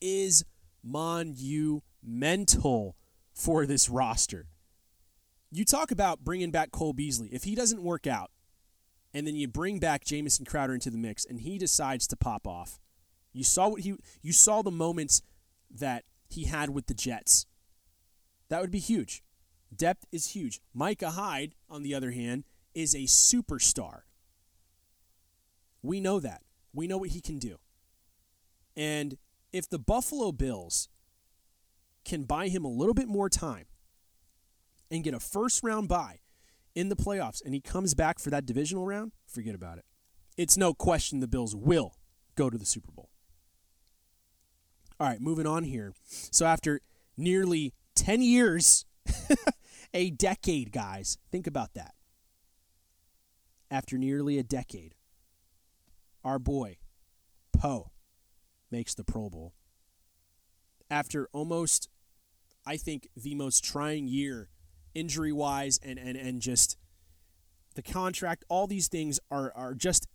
is 0.01 0.43
monumental 0.83 1.81
for 3.33 3.65
this 3.65 3.89
roster 3.89 4.47
you 5.53 5.65
talk 5.65 5.91
about 5.91 6.23
bringing 6.23 6.51
back 6.51 6.71
Cole 6.71 6.93
Beasley. 6.93 7.29
If 7.31 7.43
he 7.43 7.55
doesn't 7.55 7.83
work 7.83 8.07
out, 8.07 8.31
and 9.13 9.27
then 9.27 9.35
you 9.35 9.47
bring 9.47 9.79
back 9.79 10.03
Jamison 10.03 10.45
Crowder 10.45 10.73
into 10.73 10.89
the 10.89 10.97
mix, 10.97 11.25
and 11.25 11.41
he 11.41 11.57
decides 11.57 12.07
to 12.07 12.15
pop 12.15 12.47
off, 12.47 12.79
you 13.31 13.43
saw 13.43 13.69
what 13.69 13.81
he 13.81 13.95
you 14.21 14.33
saw 14.33 14.61
the 14.61 14.71
moments 14.71 15.21
that 15.69 16.05
he 16.27 16.45
had 16.45 16.71
with 16.71 16.87
the 16.87 16.93
Jets. 16.93 17.45
That 18.49 18.61
would 18.61 18.71
be 18.71 18.79
huge. 18.79 19.23
Depth 19.75 20.05
is 20.11 20.31
huge. 20.31 20.59
Micah 20.73 21.11
Hyde, 21.11 21.55
on 21.69 21.83
the 21.83 21.95
other 21.95 22.11
hand, 22.11 22.43
is 22.73 22.93
a 22.93 23.03
superstar. 23.03 24.01
We 25.81 25.99
know 25.99 26.19
that. 26.19 26.41
We 26.73 26.87
know 26.87 26.97
what 26.97 27.09
he 27.09 27.21
can 27.21 27.39
do. 27.39 27.57
And 28.75 29.17
if 29.51 29.69
the 29.69 29.79
Buffalo 29.79 30.31
Bills 30.31 30.89
can 32.05 32.23
buy 32.23 32.47
him 32.47 32.65
a 32.65 32.69
little 32.69 32.93
bit 32.93 33.07
more 33.07 33.29
time, 33.29 33.65
and 34.91 35.03
get 35.03 35.13
a 35.13 35.19
first 35.19 35.63
round 35.63 35.87
bye 35.87 36.19
in 36.75 36.89
the 36.89 36.95
playoffs 36.95 37.43
and 37.43 37.53
he 37.53 37.61
comes 37.61 37.93
back 37.93 38.19
for 38.19 38.29
that 38.29 38.45
divisional 38.45 38.85
round, 38.85 39.11
forget 39.27 39.55
about 39.55 39.77
it. 39.77 39.85
It's 40.37 40.57
no 40.57 40.73
question 40.73 41.19
the 41.19 41.27
Bills 41.27 41.55
will 41.55 41.95
go 42.35 42.49
to 42.49 42.57
the 42.57 42.65
Super 42.65 42.91
Bowl. 42.91 43.09
All 44.99 45.07
right, 45.07 45.21
moving 45.21 45.47
on 45.47 45.63
here. 45.63 45.93
So 46.05 46.45
after 46.45 46.81
nearly 47.17 47.73
10 47.95 48.21
years, 48.21 48.85
a 49.93 50.11
decade, 50.11 50.71
guys, 50.71 51.17
think 51.31 51.47
about 51.47 51.73
that. 51.73 51.93
After 53.69 53.97
nearly 53.97 54.37
a 54.37 54.43
decade, 54.43 54.95
our 56.23 56.39
boy, 56.39 56.77
Poe, 57.51 57.91
makes 58.71 58.93
the 58.93 59.03
Pro 59.03 59.29
Bowl. 59.29 59.53
After 60.89 61.27
almost, 61.33 61.89
I 62.65 62.77
think, 62.77 63.07
the 63.15 63.35
most 63.35 63.63
trying 63.63 64.07
year 64.07 64.49
injury 64.93 65.31
wise 65.31 65.79
and, 65.83 65.97
and, 65.97 66.17
and 66.17 66.41
just 66.41 66.77
the 67.75 67.81
contract, 67.81 68.45
all 68.49 68.67
these 68.67 68.87
things 68.87 69.19
are, 69.31 69.51
are 69.55 69.73
just 69.73 70.07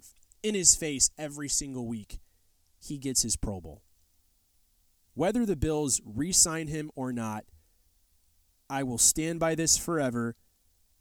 in 0.42 0.54
his 0.54 0.74
face 0.74 1.10
every 1.18 1.48
single 1.48 1.86
week. 1.86 2.20
He 2.80 2.98
gets 2.98 3.22
his 3.22 3.36
Pro 3.36 3.60
Bowl. 3.60 3.82
Whether 5.14 5.44
the 5.44 5.56
Bills 5.56 6.00
re 6.04 6.30
sign 6.30 6.68
him 6.68 6.90
or 6.94 7.12
not, 7.12 7.44
I 8.70 8.82
will 8.84 8.98
stand 8.98 9.40
by 9.40 9.54
this 9.54 9.76
forever. 9.76 10.36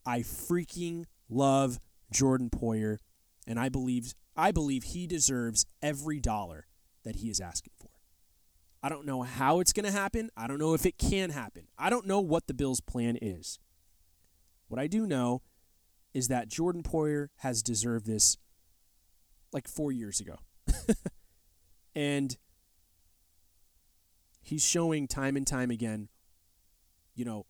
I 0.06 0.20
freaking 0.20 1.06
love 1.30 1.80
Jordan 2.12 2.50
Poyer, 2.50 2.98
and 3.46 3.60
I 3.60 3.70
believe 3.70 4.16
I 4.36 4.52
believe 4.52 4.84
he 4.84 5.06
deserves 5.06 5.66
every 5.82 6.20
dollar 6.20 6.68
that 7.04 7.18
he 7.18 7.30
is 7.30 7.40
asking 7.40 7.74
for. 7.78 7.90
I 8.82 8.90
don't 8.90 9.06
know 9.06 9.24
how 9.24 9.60
it's 9.60 9.74
going 9.74 9.86
to 9.86 9.92
happen. 9.92 10.30
I 10.38 10.48
don't 10.48 10.60
know 10.60 10.74
if 10.74 10.86
it 10.86 10.98
can 10.98 11.32
happen. 11.32 11.68
I 11.78 11.90
don't 11.90 12.06
know 12.06 12.20
what 12.20 12.48
the 12.48 12.54
Bills' 12.54 12.80
plan 12.80 13.18
is. 13.22 13.60
What 14.68 14.80
I 14.80 14.88
do 14.88 15.06
know 15.06 15.42
is 16.14 16.28
that 16.28 16.50
Jordan 16.50 16.84
Poyer 16.84 17.30
has 17.38 17.62
deserved 17.62 18.06
this 18.06 18.38
like 19.54 19.68
four 19.68 19.92
years 19.92 20.20
ago. 20.20 20.38
and 21.96 22.38
he's 24.42 24.66
showing 24.66 25.08
time 25.08 25.36
and 25.36 25.48
time 25.48 25.72
again, 25.72 26.10
you 27.16 27.26
know, 27.26 27.46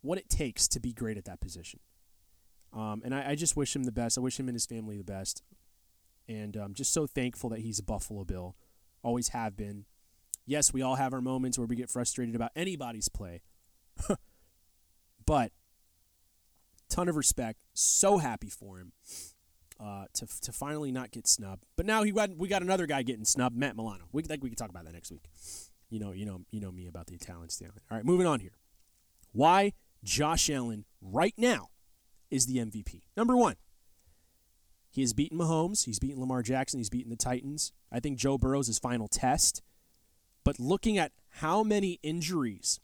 what 0.00 0.18
it 0.18 0.28
takes 0.28 0.66
to 0.68 0.80
be 0.80 0.92
great 0.92 1.16
at 1.16 1.24
that 1.24 1.40
position. 1.40 1.80
Um, 2.72 3.02
and 3.04 3.14
I, 3.14 3.30
I, 3.30 3.34
just 3.34 3.56
wish 3.56 3.76
him 3.76 3.84
the 3.84 3.92
best. 3.92 4.16
I 4.16 4.22
wish 4.22 4.40
him 4.40 4.48
and 4.48 4.54
his 4.54 4.66
family 4.66 4.96
the 4.96 5.04
best. 5.04 5.42
And 6.26 6.56
I'm 6.56 6.66
um, 6.66 6.74
just 6.74 6.92
so 6.92 7.06
thankful 7.06 7.50
that 7.50 7.60
he's 7.60 7.78
a 7.78 7.82
Buffalo 7.82 8.24
Bill. 8.24 8.56
Always 9.02 9.28
have 9.28 9.56
been. 9.56 9.84
Yes, 10.46 10.72
we 10.72 10.80
all 10.80 10.94
have 10.94 11.12
our 11.12 11.20
moments 11.20 11.58
where 11.58 11.66
we 11.66 11.76
get 11.76 11.90
frustrated 11.90 12.34
about 12.34 12.50
anybody's 12.56 13.08
play. 13.08 13.42
But 15.26 15.52
ton 16.88 17.08
of 17.08 17.16
respect. 17.16 17.58
So 17.74 18.18
happy 18.18 18.48
for 18.48 18.78
him 18.78 18.92
uh, 19.80 20.04
to 20.14 20.26
to 20.42 20.52
finally 20.52 20.92
not 20.92 21.10
get 21.10 21.26
snubbed. 21.26 21.64
But 21.76 21.86
now 21.86 22.02
he 22.02 22.12
got 22.12 22.36
we 22.36 22.48
got 22.48 22.62
another 22.62 22.86
guy 22.86 23.02
getting 23.02 23.24
snubbed, 23.24 23.56
Matt 23.56 23.76
Milano. 23.76 24.04
We 24.12 24.22
think 24.22 24.42
we 24.42 24.50
can 24.50 24.56
talk 24.56 24.70
about 24.70 24.84
that 24.84 24.94
next 24.94 25.10
week. 25.10 25.28
You 25.90 25.98
know, 25.98 26.12
you 26.12 26.24
know, 26.24 26.40
you 26.50 26.60
know 26.60 26.72
me 26.72 26.86
about 26.86 27.06
the 27.06 27.14
Italian 27.14 27.50
Stallion. 27.50 27.80
All 27.90 27.96
right, 27.96 28.04
moving 28.04 28.26
on 28.26 28.40
here. 28.40 28.56
Why 29.32 29.72
Josh 30.04 30.48
Allen 30.48 30.84
right 31.00 31.34
now 31.36 31.68
is 32.30 32.46
the 32.46 32.58
MVP? 32.58 33.02
Number 33.16 33.36
one, 33.36 33.56
he 34.90 35.00
has 35.00 35.12
beaten 35.12 35.38
Mahomes. 35.38 35.84
He's 35.84 35.98
beaten 35.98 36.20
Lamar 36.20 36.42
Jackson. 36.42 36.78
He's 36.78 36.90
beaten 36.90 37.10
the 37.10 37.16
Titans. 37.16 37.72
I 37.90 38.00
think 38.00 38.18
Joe 38.18 38.38
Burrow's 38.38 38.68
his 38.68 38.78
final 38.78 39.08
test. 39.08 39.62
But 40.44 40.58
looking 40.58 40.98
at 40.98 41.12
how 41.28 41.62
many 41.62 41.98
injuries 42.02 42.80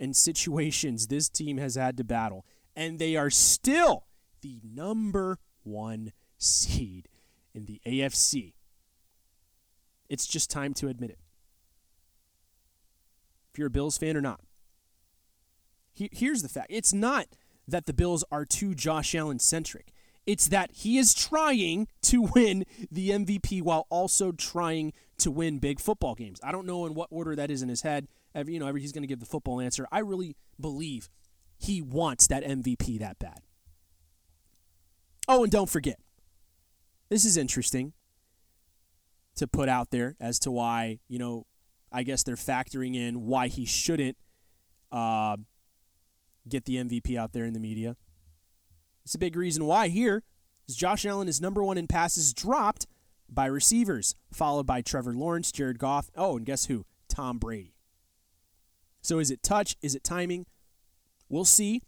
and 0.00 0.14
situations 0.16 1.06
this 1.06 1.28
team 1.28 1.58
has 1.58 1.74
had 1.74 1.96
to 1.96 2.04
battle, 2.04 2.44
and 2.76 2.98
they 2.98 3.16
are 3.16 3.30
still 3.30 4.04
the 4.40 4.60
number 4.62 5.38
one 5.62 6.12
seed 6.38 7.08
in 7.52 7.66
the 7.66 7.80
AFC. 7.86 8.54
It's 10.08 10.26
just 10.26 10.50
time 10.50 10.72
to 10.74 10.88
admit 10.88 11.10
it. 11.10 11.18
If 13.52 13.58
you're 13.58 13.66
a 13.66 13.70
Bills 13.70 13.98
fan 13.98 14.16
or 14.16 14.20
not. 14.20 14.40
Here's 15.92 16.42
the 16.42 16.48
fact 16.48 16.68
it's 16.70 16.92
not 16.92 17.26
that 17.66 17.86
the 17.86 17.92
Bills 17.92 18.24
are 18.30 18.44
too 18.44 18.74
Josh 18.74 19.14
Allen 19.14 19.40
centric, 19.40 19.92
It's 20.28 20.48
that 20.48 20.70
he 20.72 20.98
is 20.98 21.14
trying 21.14 21.88
to 22.02 22.22
win 22.22 22.64
the 22.90 23.10
MVP 23.10 23.62
while 23.62 23.86
also 23.88 24.30
trying 24.30 24.92
to 25.18 25.30
win 25.30 25.58
big 25.58 25.80
football 25.80 26.14
games. 26.14 26.38
I 26.42 26.52
don't 26.52 26.66
know 26.66 26.86
in 26.86 26.94
what 26.94 27.08
order 27.10 27.34
that 27.34 27.50
is 27.50 27.62
in 27.62 27.68
his 27.68 27.80
head. 27.82 28.06
Every, 28.38 28.54
you 28.54 28.60
know, 28.60 28.66
every, 28.66 28.80
he's 28.80 28.92
going 28.92 29.02
to 29.02 29.08
give 29.08 29.20
the 29.20 29.26
football 29.26 29.60
answer. 29.60 29.86
I 29.90 30.00
really 30.00 30.36
believe 30.60 31.08
he 31.58 31.82
wants 31.82 32.26
that 32.28 32.44
MVP 32.44 33.00
that 33.00 33.18
bad. 33.18 33.40
Oh, 35.26 35.42
and 35.42 35.52
don't 35.52 35.68
forget, 35.68 35.98
this 37.10 37.24
is 37.24 37.36
interesting 37.36 37.92
to 39.36 39.46
put 39.46 39.68
out 39.68 39.90
there 39.90 40.16
as 40.20 40.38
to 40.40 40.50
why, 40.50 41.00
you 41.08 41.18
know, 41.18 41.46
I 41.90 42.02
guess 42.02 42.22
they're 42.22 42.36
factoring 42.36 42.94
in 42.94 43.26
why 43.26 43.48
he 43.48 43.64
shouldn't 43.64 44.16
uh, 44.92 45.36
get 46.48 46.64
the 46.64 46.76
MVP 46.76 47.16
out 47.16 47.32
there 47.32 47.44
in 47.44 47.54
the 47.54 47.60
media. 47.60 47.96
It's 49.04 49.14
a 49.14 49.18
big 49.18 49.36
reason 49.36 49.64
why 49.64 49.88
here 49.88 50.22
is 50.68 50.76
Josh 50.76 51.04
Allen 51.06 51.28
is 51.28 51.40
number 51.40 51.62
one 51.62 51.78
in 51.78 51.86
passes 51.86 52.32
dropped 52.32 52.86
by 53.28 53.46
receivers, 53.46 54.14
followed 54.32 54.66
by 54.66 54.82
Trevor 54.82 55.14
Lawrence, 55.14 55.50
Jared 55.50 55.78
Goff. 55.78 56.10
Oh, 56.14 56.36
and 56.36 56.46
guess 56.46 56.66
who? 56.66 56.84
Tom 57.08 57.38
Brady. 57.38 57.77
So 59.02 59.18
is 59.18 59.30
it 59.30 59.42
touch? 59.42 59.76
Is 59.82 59.94
it 59.94 60.04
timing? 60.04 60.46
We'll 61.28 61.44
see. 61.44 61.82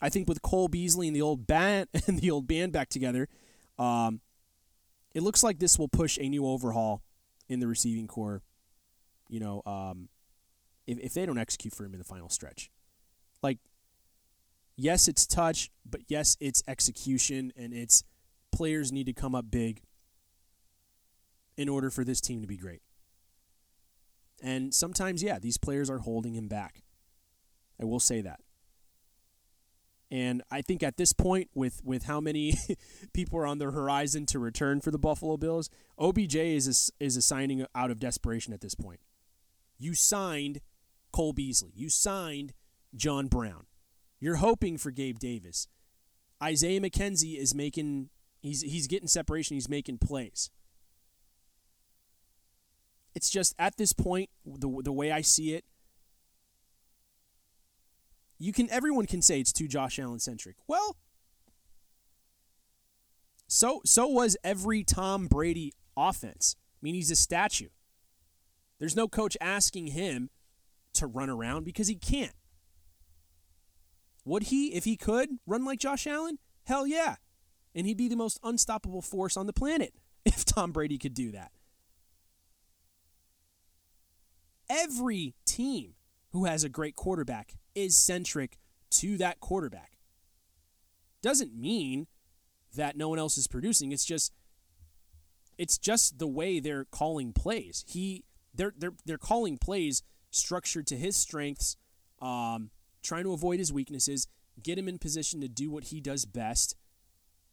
I 0.00 0.08
think 0.08 0.28
with 0.28 0.42
Cole 0.42 0.68
Beasley 0.68 1.06
and 1.06 1.16
the 1.16 1.22
old 1.22 1.46
band 1.46 1.88
and 2.06 2.18
the 2.18 2.30
old 2.30 2.46
band 2.46 2.72
back 2.72 2.88
together, 2.88 3.28
um, 3.78 4.20
it 5.14 5.22
looks 5.22 5.42
like 5.42 5.58
this 5.58 5.78
will 5.78 5.88
push 5.88 6.18
a 6.20 6.28
new 6.28 6.46
overhaul 6.46 7.02
in 7.48 7.60
the 7.60 7.66
receiving 7.66 8.06
core. 8.06 8.42
You 9.28 9.40
know, 9.40 9.62
um, 9.66 10.08
if 10.86 10.98
if 10.98 11.14
they 11.14 11.26
don't 11.26 11.38
execute 11.38 11.74
for 11.74 11.84
him 11.84 11.92
in 11.94 11.98
the 11.98 12.04
final 12.04 12.28
stretch, 12.28 12.70
like 13.42 13.58
yes, 14.76 15.08
it's 15.08 15.26
touch, 15.26 15.70
but 15.88 16.02
yes, 16.08 16.36
it's 16.40 16.62
execution, 16.68 17.52
and 17.56 17.72
it's 17.72 18.04
players 18.52 18.92
need 18.92 19.06
to 19.06 19.12
come 19.12 19.34
up 19.34 19.50
big 19.50 19.82
in 21.56 21.68
order 21.68 21.90
for 21.90 22.04
this 22.04 22.20
team 22.20 22.42
to 22.42 22.46
be 22.46 22.56
great. 22.56 22.82
And 24.42 24.74
sometimes, 24.74 25.22
yeah, 25.22 25.38
these 25.38 25.56
players 25.56 25.88
are 25.88 25.98
holding 25.98 26.34
him 26.34 26.48
back. 26.48 26.82
I 27.80 27.84
will 27.84 28.00
say 28.00 28.20
that. 28.20 28.40
And 30.10 30.42
I 30.50 30.62
think 30.62 30.82
at 30.82 30.96
this 30.96 31.12
point, 31.12 31.50
with 31.54 31.80
with 31.84 32.04
how 32.04 32.20
many 32.20 32.54
people 33.12 33.38
are 33.38 33.46
on 33.46 33.58
the 33.58 33.70
horizon 33.70 34.24
to 34.26 34.38
return 34.38 34.80
for 34.80 34.90
the 34.90 34.98
Buffalo 34.98 35.36
Bills, 35.36 35.68
OBJ 35.98 36.36
is 36.36 36.92
a, 37.00 37.04
is 37.04 37.16
a 37.16 37.22
signing 37.22 37.66
out 37.74 37.90
of 37.90 37.98
desperation 37.98 38.52
at 38.52 38.60
this 38.60 38.74
point. 38.74 39.00
You 39.78 39.94
signed 39.94 40.60
Cole 41.12 41.32
Beasley. 41.32 41.72
You 41.74 41.88
signed 41.88 42.52
John 42.94 43.26
Brown. 43.26 43.66
You're 44.20 44.36
hoping 44.36 44.78
for 44.78 44.90
Gabe 44.90 45.18
Davis. 45.18 45.68
Isaiah 46.42 46.80
McKenzie 46.80 47.38
is 47.38 47.54
making 47.54 48.10
he's 48.40 48.62
he's 48.62 48.86
getting 48.86 49.08
separation, 49.08 49.56
he's 49.56 49.68
making 49.68 49.98
plays. 49.98 50.50
It's 53.16 53.28
just 53.28 53.56
at 53.58 53.76
this 53.76 53.92
point 53.92 54.30
the 54.44 54.68
the 54.84 54.92
way 54.92 55.10
I 55.10 55.22
see 55.22 55.54
it 55.54 55.64
you 58.38 58.52
can 58.52 58.70
everyone 58.70 59.06
can 59.06 59.22
say 59.22 59.40
it's 59.40 59.52
too 59.52 59.68
Josh 59.68 59.98
Allen 59.98 60.18
centric. 60.18 60.56
Well, 60.66 60.96
so 63.46 63.80
so 63.84 64.06
was 64.06 64.36
every 64.44 64.84
Tom 64.84 65.26
Brady 65.26 65.72
offense. 65.96 66.56
I 66.58 66.80
mean, 66.82 66.94
he's 66.94 67.10
a 67.10 67.16
statue. 67.16 67.68
There's 68.78 68.96
no 68.96 69.08
coach 69.08 69.36
asking 69.40 69.88
him 69.88 70.30
to 70.94 71.06
run 71.06 71.30
around 71.30 71.64
because 71.64 71.88
he 71.88 71.94
can't. 71.94 72.34
Would 74.24 74.44
he, 74.44 74.74
if 74.74 74.84
he 74.84 74.96
could, 74.96 75.30
run 75.46 75.64
like 75.64 75.78
Josh 75.78 76.06
Allen? 76.06 76.38
Hell 76.64 76.86
yeah. 76.86 77.16
And 77.74 77.86
he'd 77.86 77.96
be 77.96 78.08
the 78.08 78.16
most 78.16 78.38
unstoppable 78.42 79.00
force 79.00 79.36
on 79.36 79.46
the 79.46 79.52
planet 79.52 79.94
if 80.26 80.44
Tom 80.44 80.72
Brady 80.72 80.98
could 80.98 81.14
do 81.14 81.30
that. 81.32 81.52
Every 84.68 85.34
team 85.44 85.94
who 86.32 86.44
has 86.44 86.64
a 86.64 86.68
great 86.68 86.96
quarterback 86.96 87.54
is 87.74 87.96
centric 87.96 88.58
to 88.90 89.16
that 89.18 89.40
quarterback. 89.40 89.98
Doesn't 91.22 91.54
mean 91.54 92.06
that 92.74 92.96
no 92.96 93.08
one 93.08 93.18
else 93.18 93.38
is 93.38 93.46
producing. 93.46 93.92
It's 93.92 94.04
just 94.04 94.32
it's 95.58 95.78
just 95.78 96.18
the 96.18 96.26
way 96.26 96.60
they're 96.60 96.84
calling 96.84 97.32
plays. 97.32 97.84
He 97.88 98.24
they're 98.54 98.74
they're 98.76 98.94
they're 99.04 99.18
calling 99.18 99.58
plays 99.58 100.02
structured 100.30 100.86
to 100.88 100.96
his 100.96 101.16
strengths, 101.16 101.76
um, 102.20 102.70
trying 103.02 103.24
to 103.24 103.32
avoid 103.32 103.58
his 103.58 103.72
weaknesses, 103.72 104.28
get 104.62 104.78
him 104.78 104.88
in 104.88 104.98
position 104.98 105.40
to 105.40 105.48
do 105.48 105.70
what 105.70 105.84
he 105.84 106.00
does 106.00 106.24
best. 106.24 106.76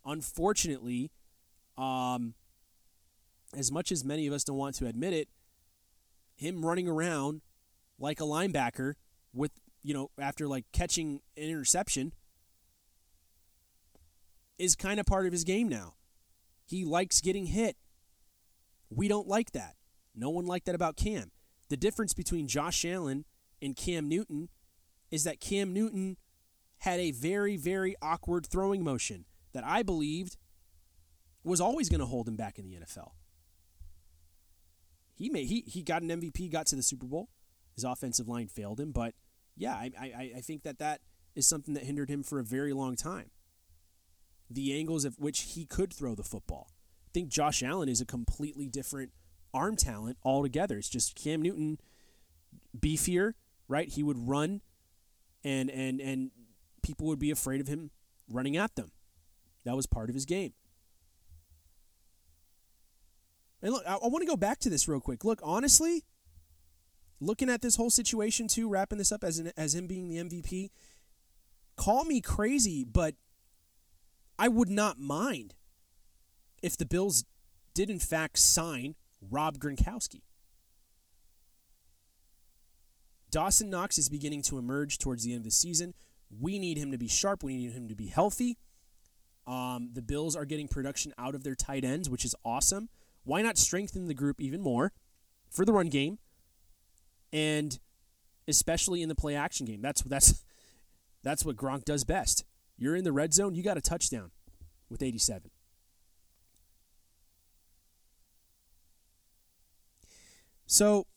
Unfortunately, 0.06 1.12
um, 1.78 2.34
as 3.56 3.72
much 3.72 3.92
as 3.92 4.04
many 4.04 4.28
of 4.28 4.34
us 4.34 4.44
don't 4.44 4.58
want 4.58 4.76
to 4.76 4.88
admit 4.88 5.14
it, 5.14 5.30
him 6.44 6.66
running 6.66 6.88
around 6.88 7.42
like 7.98 8.20
a 8.20 8.24
linebacker 8.24 8.94
with 9.34 9.52
you 9.82 9.94
know 9.94 10.12
after 10.20 10.48
like 10.48 10.66
catching 10.72 11.22
an 11.38 11.44
interception 11.44 12.14
is 14.58 14.76
kind 14.76 15.00
of 15.00 15.06
part 15.06 15.26
of 15.26 15.32
his 15.32 15.44
game 15.44 15.68
now. 15.68 15.96
He 16.66 16.86
likes 16.86 17.22
getting 17.22 17.48
hit. 17.48 17.76
We 18.90 19.08
don't 19.08 19.28
like 19.28 19.52
that. 19.52 19.76
No 20.16 20.30
one 20.30 20.46
liked 20.46 20.68
that 20.68 20.76
about 20.76 20.96
Cam. 20.96 21.32
The 21.70 21.78
difference 21.78 22.14
between 22.14 22.48
Josh 22.48 22.86
Allen 22.86 23.26
and 23.62 23.76
Cam 23.76 24.08
Newton 24.08 24.50
is 25.10 25.24
that 25.24 25.40
Cam 25.40 25.74
Newton 25.74 26.18
had 26.80 27.00
a 27.00 27.12
very, 27.12 27.58
very 27.58 27.96
awkward 28.02 28.46
throwing 28.46 28.84
motion 28.84 29.26
that 29.54 29.64
I 29.66 29.84
believed 29.84 30.38
was 31.44 31.60
always 31.60 31.90
going 31.90 32.00
to 32.00 32.06
hold 32.06 32.28
him 32.28 32.36
back 32.36 32.60
in 32.60 32.66
the 32.66 32.76
NFL. 32.76 33.12
He 35.16 35.30
made 35.30 35.48
he 35.48 35.64
he 35.68 35.84
got 35.84 36.02
an 36.02 36.10
MVP, 36.10 36.52
got 36.52 36.66
to 36.68 36.76
the 36.76 36.84
Super 36.84 37.06
Bowl. 37.06 37.30
His 37.76 37.84
offensive 37.84 38.28
line 38.28 38.48
failed 38.48 38.80
him, 38.80 38.92
but 38.92 39.16
yeah, 39.56 39.74
I, 39.74 39.92
I, 40.00 40.32
I 40.38 40.42
think 40.42 40.64
that 40.64 40.80
that 40.80 41.02
is 41.36 41.48
something 41.48 41.74
that 41.74 41.84
hindered 41.84 42.10
him 42.10 42.24
for 42.24 42.40
a 42.40 42.44
very 42.44 42.74
long 42.74 42.96
time. 42.96 43.32
The 44.50 44.78
angles 44.78 45.06
of 45.06 45.20
which 45.20 45.42
he 45.42 45.66
could 45.66 45.92
throw 45.94 46.14
the 46.16 46.24
football. 46.24 46.68
I 47.08 47.10
think 47.14 47.30
Josh 47.30 47.64
Allen 47.64 47.90
is 47.90 48.02
a 48.02 48.06
completely 48.06 48.68
different 48.68 49.12
arm 49.54 49.76
talent 49.76 50.18
altogether. 50.24 50.78
It's 50.78 50.90
just 50.90 51.16
Cam 51.16 51.42
Newton 51.42 51.80
beefier, 52.78 53.34
right? 53.68 53.88
He 53.90 54.04
would 54.04 54.28
run 54.28 54.62
and 55.44 55.70
and 55.70 56.00
and 56.00 56.32
people 56.82 57.08
would 57.08 57.20
be 57.20 57.32
afraid 57.32 57.62
of 57.62 57.68
him 57.68 57.92
running 58.30 58.58
at 58.58 58.76
them. 58.76 58.92
That 59.66 59.76
was 59.76 59.88
part 59.88 60.10
of 60.10 60.16
his 60.16 60.26
game. 60.26 60.54
And 63.64 63.72
look, 63.72 63.84
I, 63.88 63.94
I 63.94 64.08
want 64.08 64.22
to 64.22 64.28
go 64.28 64.36
back 64.36 64.60
to 64.60 64.70
this 64.70 64.88
real 64.88 65.00
quick. 65.00 65.24
Look, 65.24 65.40
honestly, 65.42 66.04
looking 67.22 67.50
at 67.50 67.62
this 67.62 67.78
whole 67.78 67.90
situation 67.90 68.50
too, 68.50 68.70
wrapping 68.70 68.98
this 68.98 69.12
up 69.12 69.24
as 69.24 69.40
an, 69.40 69.54
as 69.56 69.74
him 69.74 69.88
being 69.88 70.10
the 70.10 70.18
MVP, 70.18 70.70
call 71.78 72.04
me 72.04 72.20
crazy, 72.20 72.84
but 72.84 73.16
I 74.38 74.50
would 74.50 74.70
not 74.70 75.00
mind 75.00 75.56
if 76.62 76.76
the 76.76 76.86
Bills 76.86 77.24
did 77.74 77.90
in 77.90 78.00
fact 78.00 78.38
sign 78.38 78.96
Rob 79.22 79.58
Gronkowski. 79.58 80.22
Dawson 83.32 83.70
Knox 83.70 83.98
is 83.98 84.10
beginning 84.10 84.44
to 84.44 84.60
emerge 84.60 85.00
towards 85.00 85.24
the 85.24 85.32
end 85.32 85.40
of 85.40 85.46
the 85.46 85.52
season. 85.52 85.94
We 86.30 86.60
need 86.60 86.78
him 86.78 86.92
to 86.92 86.98
be 86.98 87.08
sharp. 87.08 87.44
We 87.44 87.56
need 87.56 87.72
him 87.72 87.88
to 87.88 87.96
be 87.96 88.08
healthy. 88.08 88.58
Um, 89.48 89.90
the 89.94 90.02
Bills 90.02 90.36
are 90.36 90.46
getting 90.46 90.68
production 90.68 91.14
out 91.18 91.34
of 91.34 91.44
their 91.44 91.56
tight 91.56 91.84
ends, 91.84 92.10
which 92.10 92.26
is 92.26 92.36
awesome. 92.46 92.90
Why 93.24 93.42
not 93.42 93.58
strengthen 93.58 94.08
the 94.08 94.14
group 94.14 94.42
even 94.42 94.62
more 94.62 94.92
for 95.50 95.66
the 95.66 95.74
run 95.74 95.90
game? 95.90 96.20
and 97.34 97.80
especially 98.48 99.02
in 99.02 99.10
the 99.10 99.16
play 99.16 99.36
action 99.36 99.66
game. 99.66 99.82
That's 99.82 100.02
that's 100.04 100.46
that's 101.24 101.44
what 101.44 101.58
Gronk 101.58 101.84
does 101.84 102.06
best. 102.06 102.46
You're 102.78 102.96
in 102.96 103.04
the 103.04 103.12
red 103.12 103.34
zone, 103.34 103.56
you 103.56 103.64
got 103.64 103.78
a 103.78 103.82
touchdown 103.82 104.32
with 104.90 105.02
87. 105.02 105.50
So, 110.66 111.08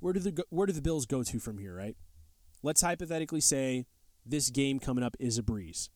where 0.00 0.12
do 0.12 0.20
the 0.20 0.44
where 0.50 0.66
do 0.66 0.72
the 0.72 0.82
Bills 0.82 1.06
go 1.06 1.22
to 1.22 1.40
from 1.40 1.58
here, 1.58 1.74
right? 1.74 1.96
Let's 2.62 2.82
hypothetically 2.82 3.40
say 3.40 3.86
this 4.24 4.50
game 4.50 4.78
coming 4.78 5.02
up 5.02 5.16
is 5.18 5.38
a 5.38 5.42
breeze. 5.42 5.90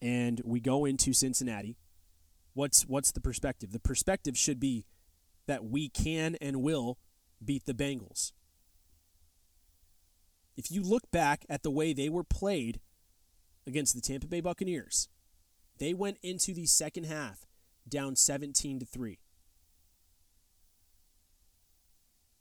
And 0.00 0.40
we 0.44 0.58
go 0.58 0.84
into 0.84 1.12
Cincinnati. 1.12 1.76
What's 2.54 2.82
what's 2.82 3.12
the 3.12 3.20
perspective? 3.20 3.72
The 3.72 3.80
perspective 3.80 4.36
should 4.36 4.60
be 4.60 4.84
that 5.46 5.64
we 5.64 5.88
can 5.88 6.36
and 6.40 6.62
will 6.62 6.98
beat 7.44 7.64
the 7.64 7.74
Bengals. 7.74 8.32
If 10.56 10.70
you 10.70 10.82
look 10.82 11.10
back 11.10 11.44
at 11.48 11.62
the 11.62 11.70
way 11.70 11.92
they 11.92 12.08
were 12.08 12.24
played 12.24 12.80
against 13.66 13.94
the 13.94 14.00
Tampa 14.00 14.26
Bay 14.26 14.40
Buccaneers, 14.40 15.08
they 15.78 15.94
went 15.94 16.18
into 16.22 16.52
the 16.52 16.66
second 16.66 17.04
half 17.04 17.46
down 17.88 18.16
17 18.16 18.80
to 18.80 18.86
3. 18.86 19.18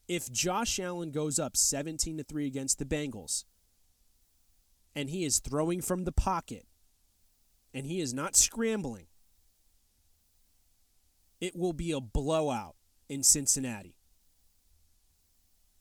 If 0.07 0.29
Josh 0.29 0.77
Allen 0.77 1.11
goes 1.11 1.39
up 1.39 1.55
17 1.55 2.17
to 2.17 2.23
3 2.23 2.45
against 2.45 2.79
the 2.79 2.85
Bengals 2.85 3.45
and 4.93 5.09
he 5.09 5.23
is 5.23 5.39
throwing 5.39 5.81
from 5.81 6.03
the 6.03 6.11
pocket 6.11 6.65
and 7.73 7.85
he 7.85 8.01
is 8.01 8.13
not 8.13 8.35
scrambling, 8.35 9.07
it 11.41 11.55
will 11.55 11.73
be 11.73 11.91
a 11.91 11.99
blowout 11.99 12.75
in 13.09 13.23
Cincinnati. 13.23 13.95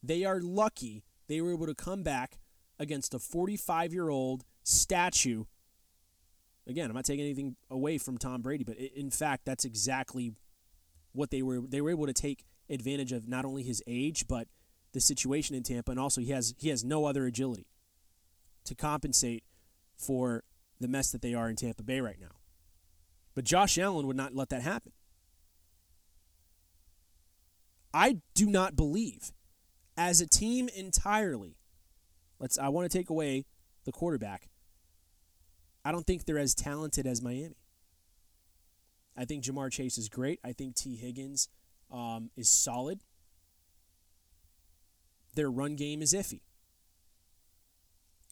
They 0.03 0.25
are 0.25 0.41
lucky 0.41 1.05
they 1.31 1.41
were 1.41 1.53
able 1.53 1.67
to 1.67 1.77
come 1.77 2.03
back 2.03 2.41
against 2.81 3.15
a 3.15 3.21
45 3.21 3.93
year 3.93 4.09
old 4.09 4.45
statue. 4.65 5.45
Again, 6.67 6.91
I'm 6.91 6.97
not 6.97 7.05
taking 7.05 7.25
anything 7.25 7.55
away 7.71 7.99
from 7.99 8.19
Tom 8.19 8.43
Brady, 8.43 8.65
but 8.65 8.77
in 8.77 9.11
fact, 9.11 9.45
that's 9.45 9.65
exactly 9.65 10.33
what 11.13 11.31
they 11.31 11.41
were. 11.41 11.61
They 11.61 11.81
were 11.81 11.91
able 11.91 12.07
to 12.07 12.13
take 12.13 12.45
advantage 12.69 13.13
of 13.13 13.29
not 13.29 13.45
only 13.45 13.63
his 13.63 13.81
age, 13.87 14.27
but 14.27 14.49
the 14.93 15.01
situation 15.01 15.55
in 15.55 15.63
Tampa, 15.63 15.93
and 15.93 16.01
also 16.01 16.21
he 16.21 16.33
has 16.33 16.53
he 16.59 16.69
has 16.71 16.83
no 16.83 17.05
other 17.05 17.27
agility 17.27 17.69
to 18.65 18.75
compensate 18.75 19.45
for 19.97 20.43
the 20.81 20.89
mess 20.89 21.13
that 21.13 21.23
they 21.23 21.35
are 21.35 21.49
in 21.49 21.55
Tampa 21.55 21.85
Bay 21.85 22.01
right 22.01 22.21
now. 22.21 22.39
But 23.35 23.45
Josh 23.45 23.79
Allen 23.79 24.07
would 24.09 24.17
not 24.17 24.35
let 24.35 24.49
that 24.49 24.63
happen. 24.63 24.93
I 27.93 28.19
do 28.35 28.47
not 28.47 28.77
believe, 28.77 29.33
as 29.97 30.21
a 30.21 30.27
team 30.27 30.69
entirely, 30.69 31.57
let's 32.39 32.59
I 32.59 32.69
want 32.69 32.91
to 32.91 32.99
take 32.99 33.11
away 33.11 33.47
the 33.85 33.93
quarterback. 33.93 34.49
I 35.85 35.93
don't 35.93 36.07
think 36.07 36.25
they're 36.25 36.39
as 36.39 36.55
talented 36.55 37.07
as 37.07 37.23
Miami. 37.23 37.57
I 39.17 39.25
think 39.25 39.45
Ja'Marr 39.45 39.73
Chase 39.73 39.99
is 39.99 40.09
great. 40.09 40.41
I 40.45 40.53
think 40.53 40.77
Tee 40.77 40.97
Higgins 40.97 41.49
um, 41.91 42.31
is 42.37 42.49
solid. 42.49 43.01
Their 45.35 45.51
run 45.51 45.77
game 45.77 46.03
is 46.03 46.13
iffy. 46.13 46.41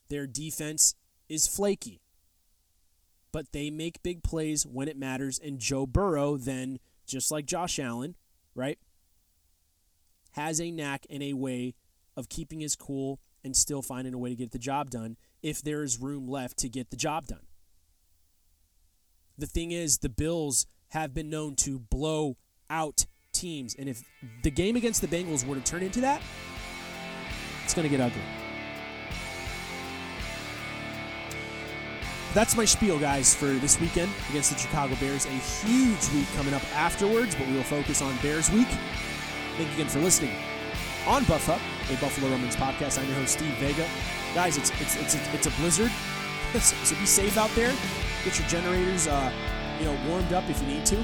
Their 0.09 0.27
defense 0.27 0.94
is 1.29 1.47
flaky. 1.47 2.01
But 3.33 3.53
they 3.53 3.71
make 3.71 4.03
big 4.03 4.23
plays 4.23 4.64
when 4.64 4.88
it 4.88 4.97
matters. 4.97 5.38
And 5.38 5.59
Joe 5.59 5.87
Burrow, 5.87 6.37
then, 6.37 6.79
just 7.07 7.31
like 7.31 7.47
Josh 7.47 7.79
Allen, 7.79 8.14
right, 8.55 8.79
has 10.38 10.61
a 10.61 10.70
knack 10.70 11.05
and 11.11 11.22
a 11.22 11.33
way 11.33 11.74
of 12.16 12.29
keeping 12.29 12.61
his 12.61 12.77
cool 12.77 13.18
and 13.42 13.57
still 13.57 13.83
finding 13.83 14.14
a 14.14 14.18
way 14.18 14.31
to 14.31 14.37
get 14.37 14.53
the 14.53 14.59
job 14.59 14.88
done 14.88 15.16
if 15.42 15.61
there 15.61 15.83
is 15.83 16.01
room 16.01 16.29
left 16.29 16.57
to 16.59 16.68
get 16.68 16.90
the 16.90 16.96
job 16.96 17.27
done. 17.27 17.46
The 19.37 19.46
thing 19.46 19.72
is, 19.72 19.98
the 19.98 20.09
Bills 20.09 20.66
have 20.88 21.12
been 21.12 21.29
known 21.29 21.57
to 21.57 21.79
blow 21.79 22.37
out 22.70 23.07
teams. 23.33 23.74
And 23.74 23.88
if 23.88 24.03
the 24.42 24.51
game 24.51 24.77
against 24.77 25.01
the 25.01 25.09
Bengals 25.09 25.46
were 25.46 25.57
to 25.57 25.61
turn 25.61 25.83
into 25.83 26.01
that, 26.03 26.22
it's 27.64 27.74
going 27.74 27.88
to 27.88 27.96
get 27.96 28.01
ugly. 28.01 28.22
That's 32.35 32.57
my 32.57 32.64
spiel, 32.64 32.98
guys, 32.98 33.35
for 33.35 33.46
this 33.46 33.81
weekend 33.81 34.12
against 34.31 34.53
the 34.53 34.59
Chicago 34.59 34.94
Bears. 35.01 35.27
A 35.27 35.29
huge 35.31 36.12
week 36.14 36.27
coming 36.37 36.55
up 36.55 36.62
afterwards, 36.77 37.35
but 37.35 37.48
we 37.48 37.55
will 37.55 37.62
focus 37.64 38.03
on 38.03 38.16
Bears 38.18 38.51
week. 38.51 38.68
Thank 39.59 39.71
you 39.71 39.75
again 39.83 39.88
for 39.88 39.99
listening 39.99 40.31
on 41.05 41.25
Buff 41.25 41.49
Up, 41.49 41.59
a 41.90 42.01
Buffalo 42.01 42.31
Rumblings 42.31 42.55
podcast. 42.55 42.97
I'm 42.97 43.09
your 43.09 43.16
host, 43.16 43.42
Steve 43.42 43.51
Vega. 43.59 43.88
Guys, 44.33 44.57
it's 44.57 44.71
it's 44.81 44.94
it's 44.94 45.16
a, 45.16 45.35
it's 45.35 45.47
a 45.49 45.51
blizzard, 45.59 45.90
so 46.62 46.94
be 46.94 47.05
safe 47.05 47.37
out 47.37 47.51
there. 47.57 47.75
Get 48.23 48.38
your 48.38 48.47
generators, 48.47 49.09
uh, 49.09 49.33
you 49.81 49.87
know, 49.87 49.99
warmed 50.07 50.33
up 50.33 50.49
if 50.49 50.62
you 50.62 50.68
need 50.68 50.87
to. 50.87 50.94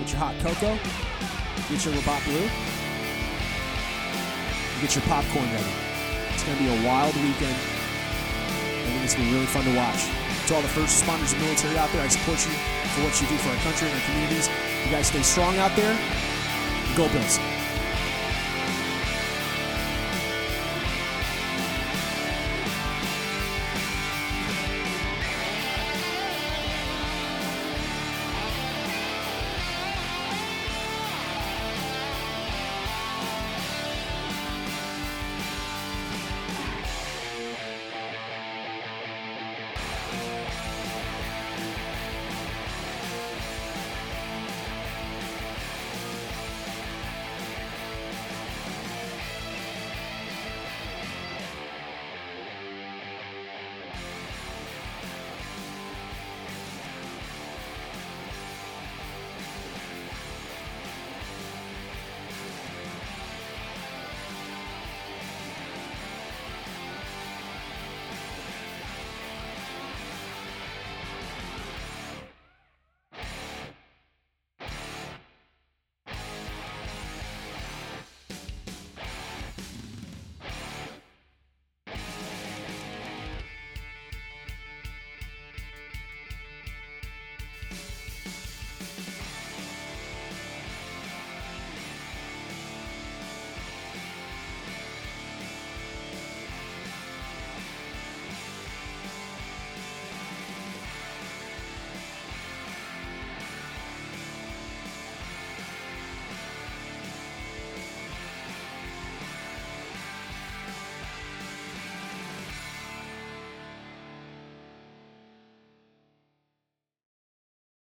Get 0.00 0.08
your 0.08 0.16
hot 0.16 0.34
cocoa. 0.40 0.80
Get 1.68 1.84
your 1.84 1.92
Labatt 1.92 2.24
Blue. 2.24 2.48
Get 4.80 4.96
your 4.96 5.04
popcorn 5.04 5.52
ready. 5.52 5.68
It's 6.32 6.44
going 6.44 6.56
to 6.56 6.64
be 6.64 6.72
a 6.72 6.86
wild 6.88 7.12
weekend. 7.20 7.52
I 7.52 8.96
think 8.96 9.04
it's 9.04 9.12
going 9.12 9.28
to 9.28 9.30
be 9.30 9.36
really 9.36 9.52
fun 9.52 9.68
to 9.68 9.76
watch. 9.76 10.08
To 10.48 10.54
all 10.56 10.62
the 10.62 10.72
first 10.72 11.04
responders 11.04 11.36
and 11.36 11.42
military 11.44 11.76
out 11.76 11.92
there, 11.92 12.00
I 12.00 12.08
support 12.08 12.40
you 12.48 12.56
for 12.96 13.04
what 13.04 13.12
you 13.20 13.28
do 13.28 13.36
for 13.36 13.52
our 13.52 13.60
country 13.60 13.92
and 13.92 14.00
our 14.00 14.06
communities. 14.08 14.48
You 14.86 14.90
guys 14.90 15.08
stay 15.08 15.20
strong 15.20 15.58
out 15.58 15.76
there. 15.76 15.92
Go 16.96 17.12
Bills. 17.12 17.38